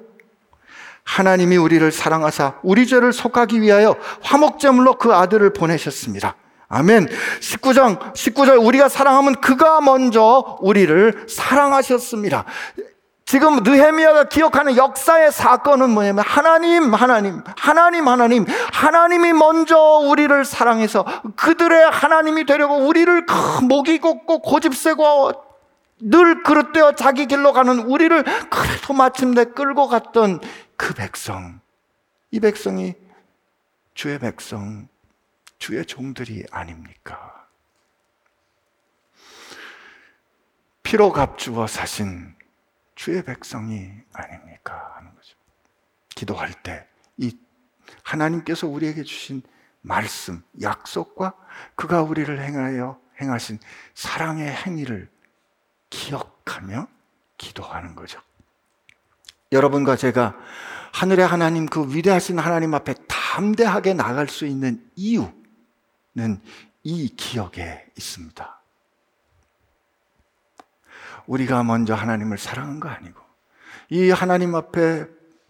[1.04, 6.34] 하나님이 우리를 사랑하사 우리 죄를 속하기 위하여 화목제물로 그 아들을 보내셨습니다.
[6.68, 7.08] 아멘.
[7.40, 12.44] 19장, 19절, 우리가 사랑하면 그가 먼저 우리를 사랑하셨습니다.
[13.24, 21.04] 지금 느헤미야가 기억하는 역사의 사건은 뭐냐면 하나님, 하나님, 하나님, 하나님, 하나님이 먼저 우리를 사랑해서
[21.34, 23.26] 그들의 하나님이 되려고 우리를
[23.68, 25.32] 목이 곱고 고집세고
[26.02, 30.40] 늘 그릇되어 자기 길로 가는 우리를 그래도 마침내 끌고 갔던
[30.76, 31.60] 그 백성,
[32.30, 32.94] 이 백성이
[33.94, 34.86] 주의 백성,
[35.58, 37.48] 주의 종들이 아닙니까?
[40.82, 42.34] 피로 값주어 사신
[42.94, 44.94] 주의 백성이 아닙니까?
[44.96, 45.36] 하는 거죠.
[46.14, 46.86] 기도할 때
[47.18, 47.36] 이
[48.02, 49.42] 하나님께서 우리에게 주신
[49.80, 51.34] 말씀, 약속과
[51.74, 53.58] 그가 우리를 행하여 행하신
[53.94, 55.08] 사랑의 행위를
[55.90, 56.88] 기억하며
[57.38, 58.20] 기도하는 거죠.
[59.52, 60.36] 여러분과 제가
[60.92, 65.30] 하늘의 하나님 그 위대하신 하나님 앞에 담대하게 나갈 수 있는 이유
[66.16, 66.40] 는
[66.88, 68.60] 이 기억에 있습니다.
[71.26, 73.20] 우리가 먼저 하나님을 사랑한 거 아니고
[73.90, 75.06] 이 하나님 앞에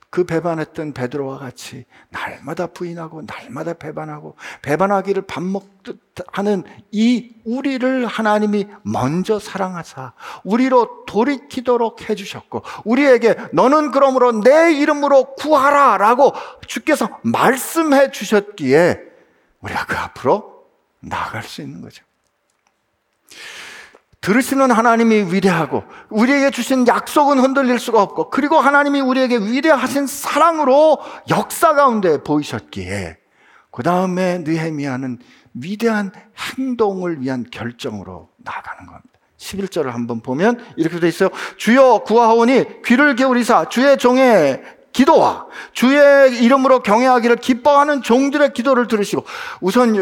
[0.09, 6.01] 그 배반했던 베드로와 같이 날마다 부인하고 날마다 배반하고 배반하기를 밥 먹듯
[6.33, 16.33] 하는 이 우리를 하나님이 먼저 사랑하사 우리로 돌이키도록 해주셨고 우리에게 너는 그러므로 내 이름으로 구하라라고
[16.67, 19.03] 주께서 말씀해 주셨기에
[19.61, 20.56] 우리가 그 앞으로
[21.01, 22.05] 나아갈 수 있는 거죠.
[24.21, 30.99] 들으시는 하나님이 위대하고 우리에게 주신 약속은 흔들릴 수가 없고 그리고 하나님이 우리에게 위대하신 사랑으로
[31.31, 33.19] 역사 가운데 보이셨기에
[33.71, 35.19] 그 다음에 느헤미야는
[35.55, 36.11] 위대한
[36.57, 39.09] 행동을 위한 결정으로 나가는 겁니다.
[39.39, 41.29] 11절을 한번 보면 이렇게 되어 있어요.
[41.57, 49.25] 주여 구하오니 귀를 기울이사 주의 종의 기도와 주의 이름으로 경외하기를 기뻐하는 종들의 기도를 들으시고
[49.61, 49.95] 우선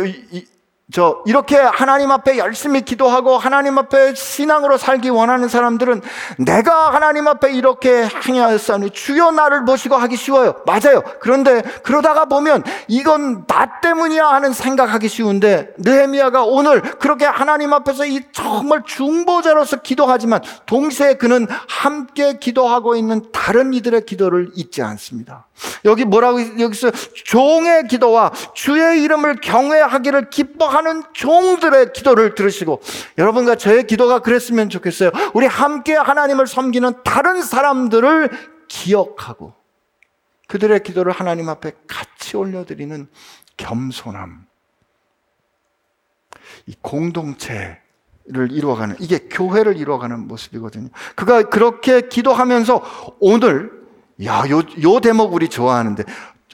[0.92, 6.02] 저 이렇게 하나님 앞에 열심히 기도하고 하나님 앞에 신앙으로 살기 원하는 사람들은
[6.38, 10.56] 내가 하나님 앞에 이렇게 행하였사니 주여 나를 보시고 하기 쉬워요.
[10.66, 11.02] 맞아요.
[11.20, 18.20] 그런데 그러다가 보면 이건 나 때문이야 하는 생각하기 쉬운데 느헤미야가 오늘 그렇게 하나님 앞에서 이
[18.32, 25.46] 정말 중보자로서 기도하지만 동시에 그는 함께 기도하고 있는 다른 이들의 기도를 잊지 않습니다.
[25.84, 26.90] 여기 뭐라고 여기서
[27.24, 32.80] 종의 기도와 주의 이름을 경외하기를 기뻐하는 종들의 기도를 들으시고
[33.18, 35.10] 여러분과 저의 기도가 그랬으면 좋겠어요.
[35.32, 38.30] 우리 함께 하나님을 섬기는 다른 사람들을
[38.68, 39.54] 기억하고
[40.48, 43.08] 그들의 기도를 하나님 앞에 같이 올려드리는
[43.56, 44.46] 겸손함.
[46.66, 47.80] 이 공동체
[48.26, 50.88] 를 이루어가는 이게 교회를 이루어가는 모습이거든요.
[51.14, 53.73] 그가 그렇게 기도하면서 오늘
[54.22, 56.04] 야, 요, 요 대목 우리 좋아하는데.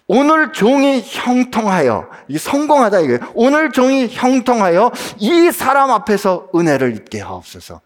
[0.06, 3.20] 오늘 종이 형통하여, 이 성공하다 이거예요.
[3.34, 7.80] 오늘 종이 형통하여 이 사람 앞에서 은혜를 입게 하옵소서.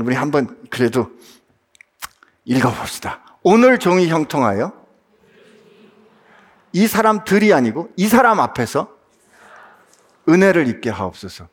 [0.00, 1.10] 우리 한번 그래도
[2.44, 3.20] 읽어봅시다.
[3.42, 4.72] 오늘 종이 형통하여
[6.72, 8.88] 이 사람들이 아니고 이 사람 앞에서
[10.28, 11.48] 은혜를 입게 하옵소서.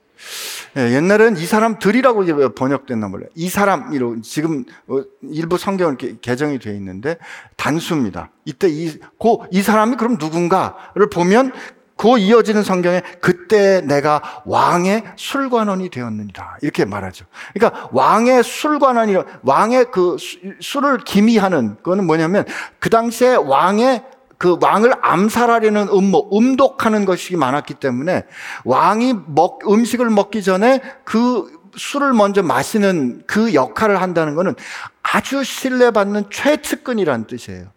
[0.78, 3.30] 예, 옛날엔 이 사람들이라고 번역됐나 몰라요.
[3.36, 7.18] 이 사람이로 지금 어, 일부 성경은 개정이 되어 있는데
[7.56, 8.32] 단수입니다.
[8.46, 11.52] 이때 이, 고, 이 사람이 그럼 누군가를 보면
[12.00, 17.26] 그 이어지는 성경에 그때 내가 왕의 술관원이 되었느니라 이렇게 말하죠.
[17.54, 20.16] 그러니까 왕의 술관원이 왕의 그
[20.62, 22.46] 술을 기미하는 그거는 뭐냐면
[22.80, 24.06] 그 당시에 왕의
[24.40, 28.24] 그 왕을 암살하려는 음모, 음독하는 것이 많았기 때문에
[28.64, 34.56] 왕이 먹, 음식을 먹기 전에 그 술을 먼저 마시는 그 역할을 한다는 것은
[35.04, 37.68] 아주 신뢰받는 최측근이라는 뜻이에요.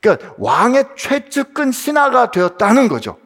[0.00, 3.16] 그러니까 왕의 최측근 신하가 되었다는 거죠.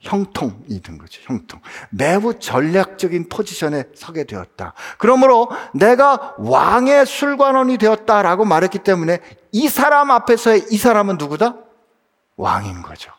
[0.00, 1.20] 형통이 된 거죠.
[1.24, 1.60] 형통.
[1.90, 4.72] 매우 전략적인 포지션에 서게 되었다.
[4.96, 9.20] 그러므로 내가 왕의 술관원이 되었다라고 말했기 때문에
[9.52, 11.63] 이 사람 앞에서의 이 사람은 누구다?
[12.36, 13.12] 왕인 거죠.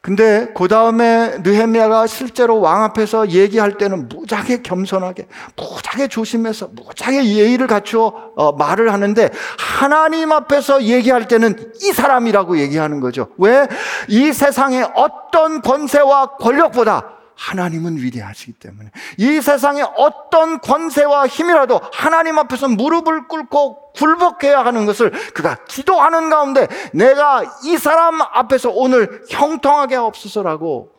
[0.00, 7.66] 근데 그 다음에 느헤미야가 실제로 왕 앞에서 얘기할 때는 무지하게 겸손하게, 무지하게 조심해서, 무지하게 예의를
[7.66, 13.28] 갖추어 어, 말을 하는데 하나님 앞에서 얘기할 때는 이 사람이라고 얘기하는 거죠.
[13.38, 13.66] 왜?
[14.08, 22.68] 이 세상의 어떤 권세와 권력보다 하나님은 위대하시기 때문에 이 세상의 어떤 권세와 힘이라도 하나님 앞에서
[22.68, 30.92] 무릎을 꿇고 굴복해야 하는 것을 그가 기도하는 가운데 내가 이 사람 앞에서 오늘 형통하게 없어서라고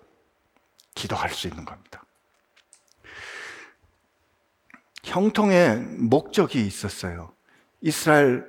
[0.96, 2.04] 기도할 수 있는 겁니다.
[5.04, 7.34] 형통의 목적이 있었어요.
[7.82, 8.46] 이스라엘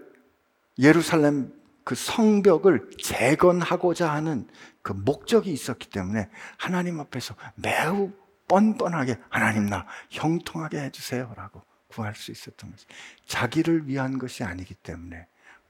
[0.78, 1.52] 예루살렘
[1.84, 4.46] 그 성벽을 재건하고자 하는
[4.82, 8.12] 그 목적이 있었기 때문에 하나님 앞에서 매우
[8.48, 12.86] 뻔뻔하게 하나님 나 형통하게 해주세요라고 구할 수 있었던 것이
[13.26, 15.26] 자기를 위한 것이 아니기 때문에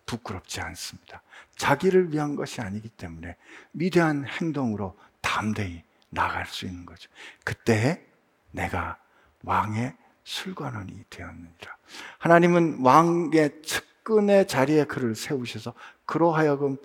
[0.06, 1.22] 부끄럽지 않습니다.
[1.56, 3.36] 자기를 위한 것이 아니기 때문에
[3.72, 7.10] 위대한 행동으로 담대히 나갈 수 있는 거죠.
[7.44, 8.04] 그때
[8.50, 8.98] 내가
[9.42, 9.94] 왕의
[10.24, 11.76] 술관원이 되었느니라.
[12.18, 15.74] 하나님은 왕의 측 측근의 자리에 그를 세우셔서
[16.06, 16.76] 그로 하여금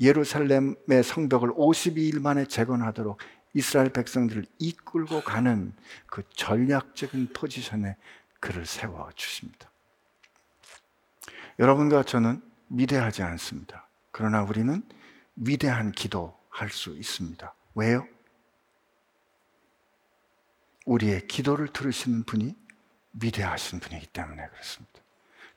[0.00, 3.18] 예루살렘의 성벽을 52일 만에 재건하도록
[3.54, 5.72] 이스라엘 백성들을 이끌고 가는
[6.06, 7.96] 그 전략적인 포지션에
[8.40, 9.70] 그를 세워 주십니다.
[11.58, 13.86] 여러분과 저는 위대하지 않습니다.
[14.10, 14.82] 그러나 우리는
[15.36, 17.54] 위대한 기도 할 수 있습니다.
[17.74, 18.06] 왜요?
[20.84, 22.54] 우리의 기도를 들으시는 분이
[23.20, 25.00] 위대하신 분이기 때문에 그렇습니다.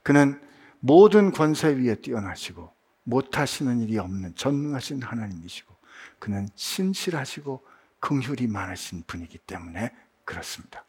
[0.03, 0.41] 그는
[0.79, 2.74] 모든 권세 위에 뛰어나시고
[3.05, 5.73] 못하시는 일이 없는 전능하신 하나님이시고
[6.19, 7.63] 그는 신실하시고
[7.99, 9.91] 긍휼이 많으신 분이기 때문에
[10.25, 10.83] 그렇습니다.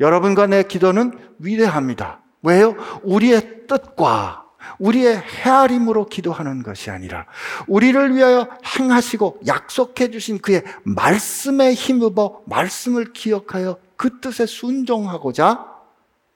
[0.00, 2.20] 여러분과 내 기도는 위대합니다.
[2.42, 2.74] 왜요?
[3.02, 4.46] 우리의 뜻과
[4.78, 7.26] 우리의 헤아림으로 기도하는 것이 아니라
[7.66, 8.48] 우리를 위하여
[8.78, 15.66] 행하시고 약속해 주신 그의 말씀에 힘입어 말씀을 기억하여 그 뜻에 순종하고자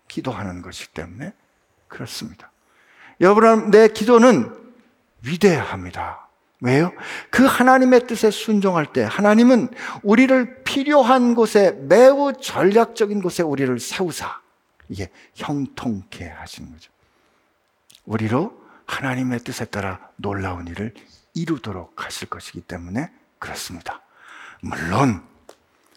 [0.08, 1.32] 기도하는 것이기 때문에
[1.88, 2.50] 그렇습니다.
[3.20, 4.61] 여러분, 내 기도는
[5.24, 6.28] 위대합니다.
[6.60, 6.92] 왜요?
[7.30, 9.70] 그 하나님의 뜻에 순종할 때 하나님은
[10.02, 14.40] 우리를 필요한 곳에 매우 전략적인 곳에 우리를 세우사
[14.88, 16.92] 이게 형통케 하시는 거죠.
[18.04, 20.94] 우리로 하나님의 뜻에 따라 놀라운 일을
[21.34, 24.02] 이루도록 하실 것이기 때문에 그렇습니다.
[24.60, 25.22] 물론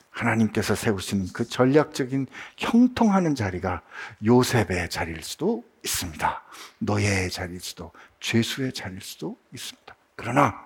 [0.10, 3.82] 하나님께서 세우시는 그 전략적인 형통하는 자리가
[4.26, 6.44] 요셉의 자리일 수도 있습니다.
[6.80, 9.96] 노예의 자리일 수도, 죄수의 자리일 수도 있습니다.
[10.16, 10.66] 그러나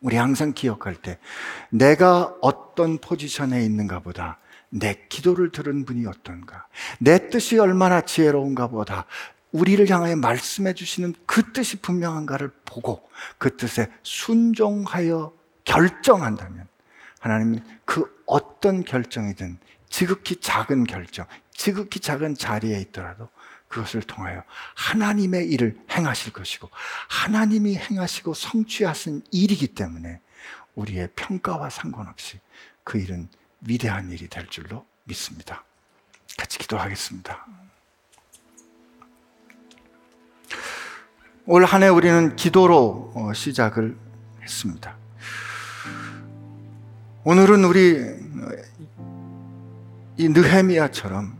[0.00, 1.18] 우리 항상 기억할 때
[1.70, 4.38] 내가 어떤 포지션에 있는가 보다
[4.70, 6.66] 내 기도를 들은 분이 어떤가,
[6.98, 9.06] 내 뜻이 얼마나 지혜로운가 보다
[9.50, 13.08] 우리를 향하여 말씀해 주시는 그 뜻이 분명한가를 보고
[13.38, 15.32] 그 뜻에 순종하여
[15.64, 16.68] 결정한다면
[17.20, 19.58] 하나님은 그 어떤 결정이든
[19.88, 23.28] 지극히 작은 결정, 지극히 작은 자리에 있더라도
[23.68, 24.42] 그것을 통하여
[24.74, 26.70] 하나님의 일을 행하실 것이고
[27.08, 30.20] 하나님이 행하시고 성취하신 일이기 때문에
[30.74, 32.40] 우리의 평가와 상관없이
[32.84, 33.28] 그 일은
[33.60, 35.64] 위대한 일이 될 줄로 믿습니다.
[36.36, 37.46] 같이 기도하겠습니다.
[41.46, 43.96] 올 한 해 우리는 기도로 어, 시작을
[44.42, 44.96] 했습니다.
[47.24, 47.96] 오늘은 우리
[50.18, 51.38] 이 느헤미야처럼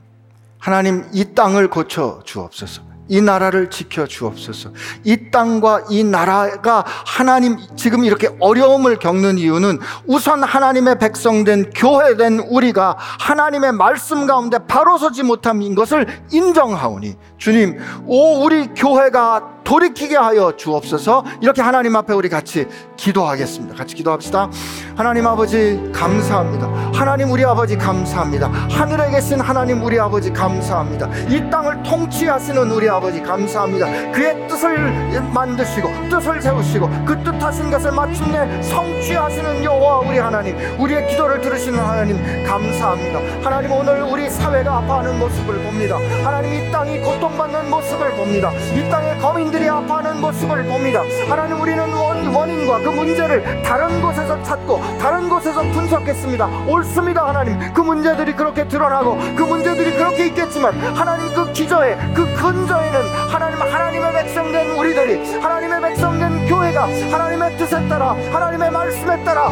[0.59, 2.89] 하나님 이 땅을 고쳐 주옵소서.
[3.09, 4.71] 이 나라를 지켜 주옵소서.
[5.05, 12.97] 이 땅과 이 나라가 하나님 지금 이렇게 어려움을 겪는 이유는 우선 하나님의 백성된 교회된 우리가
[12.99, 21.25] 하나님의 말씀 가운데 바로 서지 못함인 것을 인정하오니 주님, 오 우리 교회가 돌이키게 하여 주옵소서.
[21.43, 22.67] 이렇게 하나님 앞에 우리 같이
[22.97, 23.77] 기도하겠습니다.
[23.77, 24.49] 같이 기도합시다.
[24.97, 26.67] 하나님 아버지 감사합니다.
[26.95, 28.49] 하나님 우리 아버지 감사합니다.
[28.71, 31.11] 하늘에 계신 하나님 우리 아버지 감사합니다.
[31.29, 34.13] 이 땅을 통치하시는 우리 아버지 감사합니다.
[34.13, 41.43] 그의 뜻을 만드시고 뜻을 세우시고 그 뜻하신 것을 마침내 성취하시는 여호와 우리 하나님 우리의 기도를
[41.43, 42.17] 들으시는 하나님
[42.47, 43.19] 감사합니다.
[43.45, 45.97] 하나님 오늘 우리 사회가 아파하는 모습을 봅니다.
[46.25, 48.51] 하나님 이 땅이 고통받는 모습을 봅니다.
[48.75, 51.03] 이 땅의 거민들 이 아파하는 모습을 봅니다.
[51.29, 56.47] 하나님 우리는 원, 원인과 그 문제를 다른 곳에서 찾고 다른 곳에서 분석했습니다.
[56.69, 63.01] 옳습니다 하나님 그 문제들이 그렇게 드러나고 그 문제들이 그렇게 있겠지만 하나님 그 기저에 그 근저에는
[63.29, 69.51] 하나님 하나님의 백성된 우리들이 하나님의 백성된 교회가 하나님의 뜻에 따라 하나님의 말씀에 따라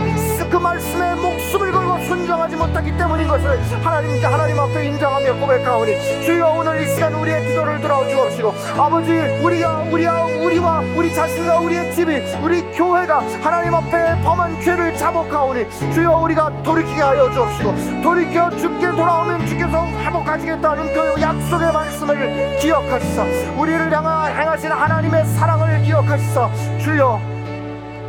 [0.50, 6.82] 그 말씀에 목숨을 걸고 순종하지 못하기 때문인 것을 하나님 하나님 앞에 인정하며 고백하오니 주여 오늘
[6.82, 12.62] 이 시간 우리의 기도를 들어 주옵시고 아버지 우리가 우리와 우리와 우리 자신과 우리의 집이 우리
[12.72, 19.86] 교회가 하나님 앞에 범한 죄를 자복하오니 주여 우리가 돌이키게 하여 주옵시고 돌이켜 주께 돌아오면 주께서
[19.86, 23.24] 회복하시겠다는 그 약속의 말씀을 기억하시사
[23.58, 26.50] 우리를 향하 행하신 하나님의 사랑을 기억하시사
[26.86, 27.20] 주여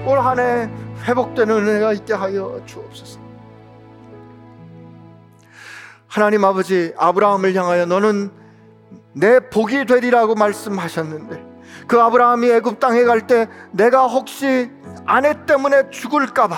[0.06, 0.70] 올 한 해
[1.04, 3.20] 회복되는 은혜가 있게 하여 주옵소서.
[6.08, 8.30] 하나님 아버지 아브라함을 향하여 너는
[9.14, 11.44] 내 복이 되리라고 말씀하셨는데
[11.88, 14.70] 그 아브라함이 애굽 땅에 갈 때 내가 혹시
[15.08, 16.55] 아내 때문에 죽을까봐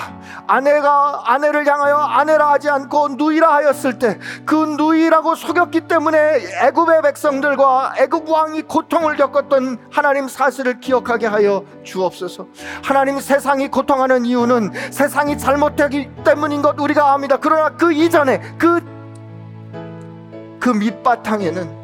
[0.47, 7.93] 아내가 아내를 향하여 아내라 하지 않고 누이라 하였을 때 그 누이라고 속였기 때문에 애굽의 백성들과
[7.99, 12.47] 애굽 왕이 고통을 겪었던 하나님 사실을 기억하게 하여 주옵소서.
[12.83, 17.37] 하나님 세상이 고통하는 이유는 세상이 잘못되기 때문인 것 우리가 압니다.
[17.39, 21.78] 그러나 그 이전에 그그 밑바탕에는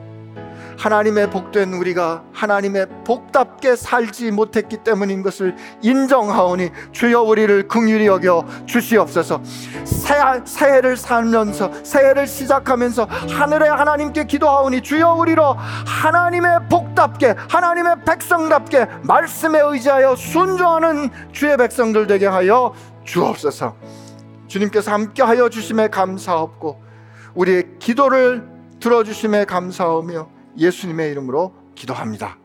[0.78, 9.42] 하나님의 복된 우리가 하나님의 복답게 살지 못했기 때문인 것을 인정하오니 주여 우리를 긍휼히 여겨 주시옵소서.
[9.84, 10.16] 새,
[10.46, 15.56] 새해 를 살면서 새해를 시작하면서 하늘의 하나님께 기도하오니 주여 우리로
[15.86, 22.74] 하나님의 복답게 하나님의 백성답게 말씀에 의지하여 순종하는 주의 백성들 되게 하여
[23.06, 23.76] 주옵소서.
[24.48, 26.84] 주님께서 함께 하여 주심에 감사하옵고
[27.36, 28.48] 우리의 기도를
[28.80, 32.38] 들어주심에 감사하며 예수님의 이름으로 기도합니다.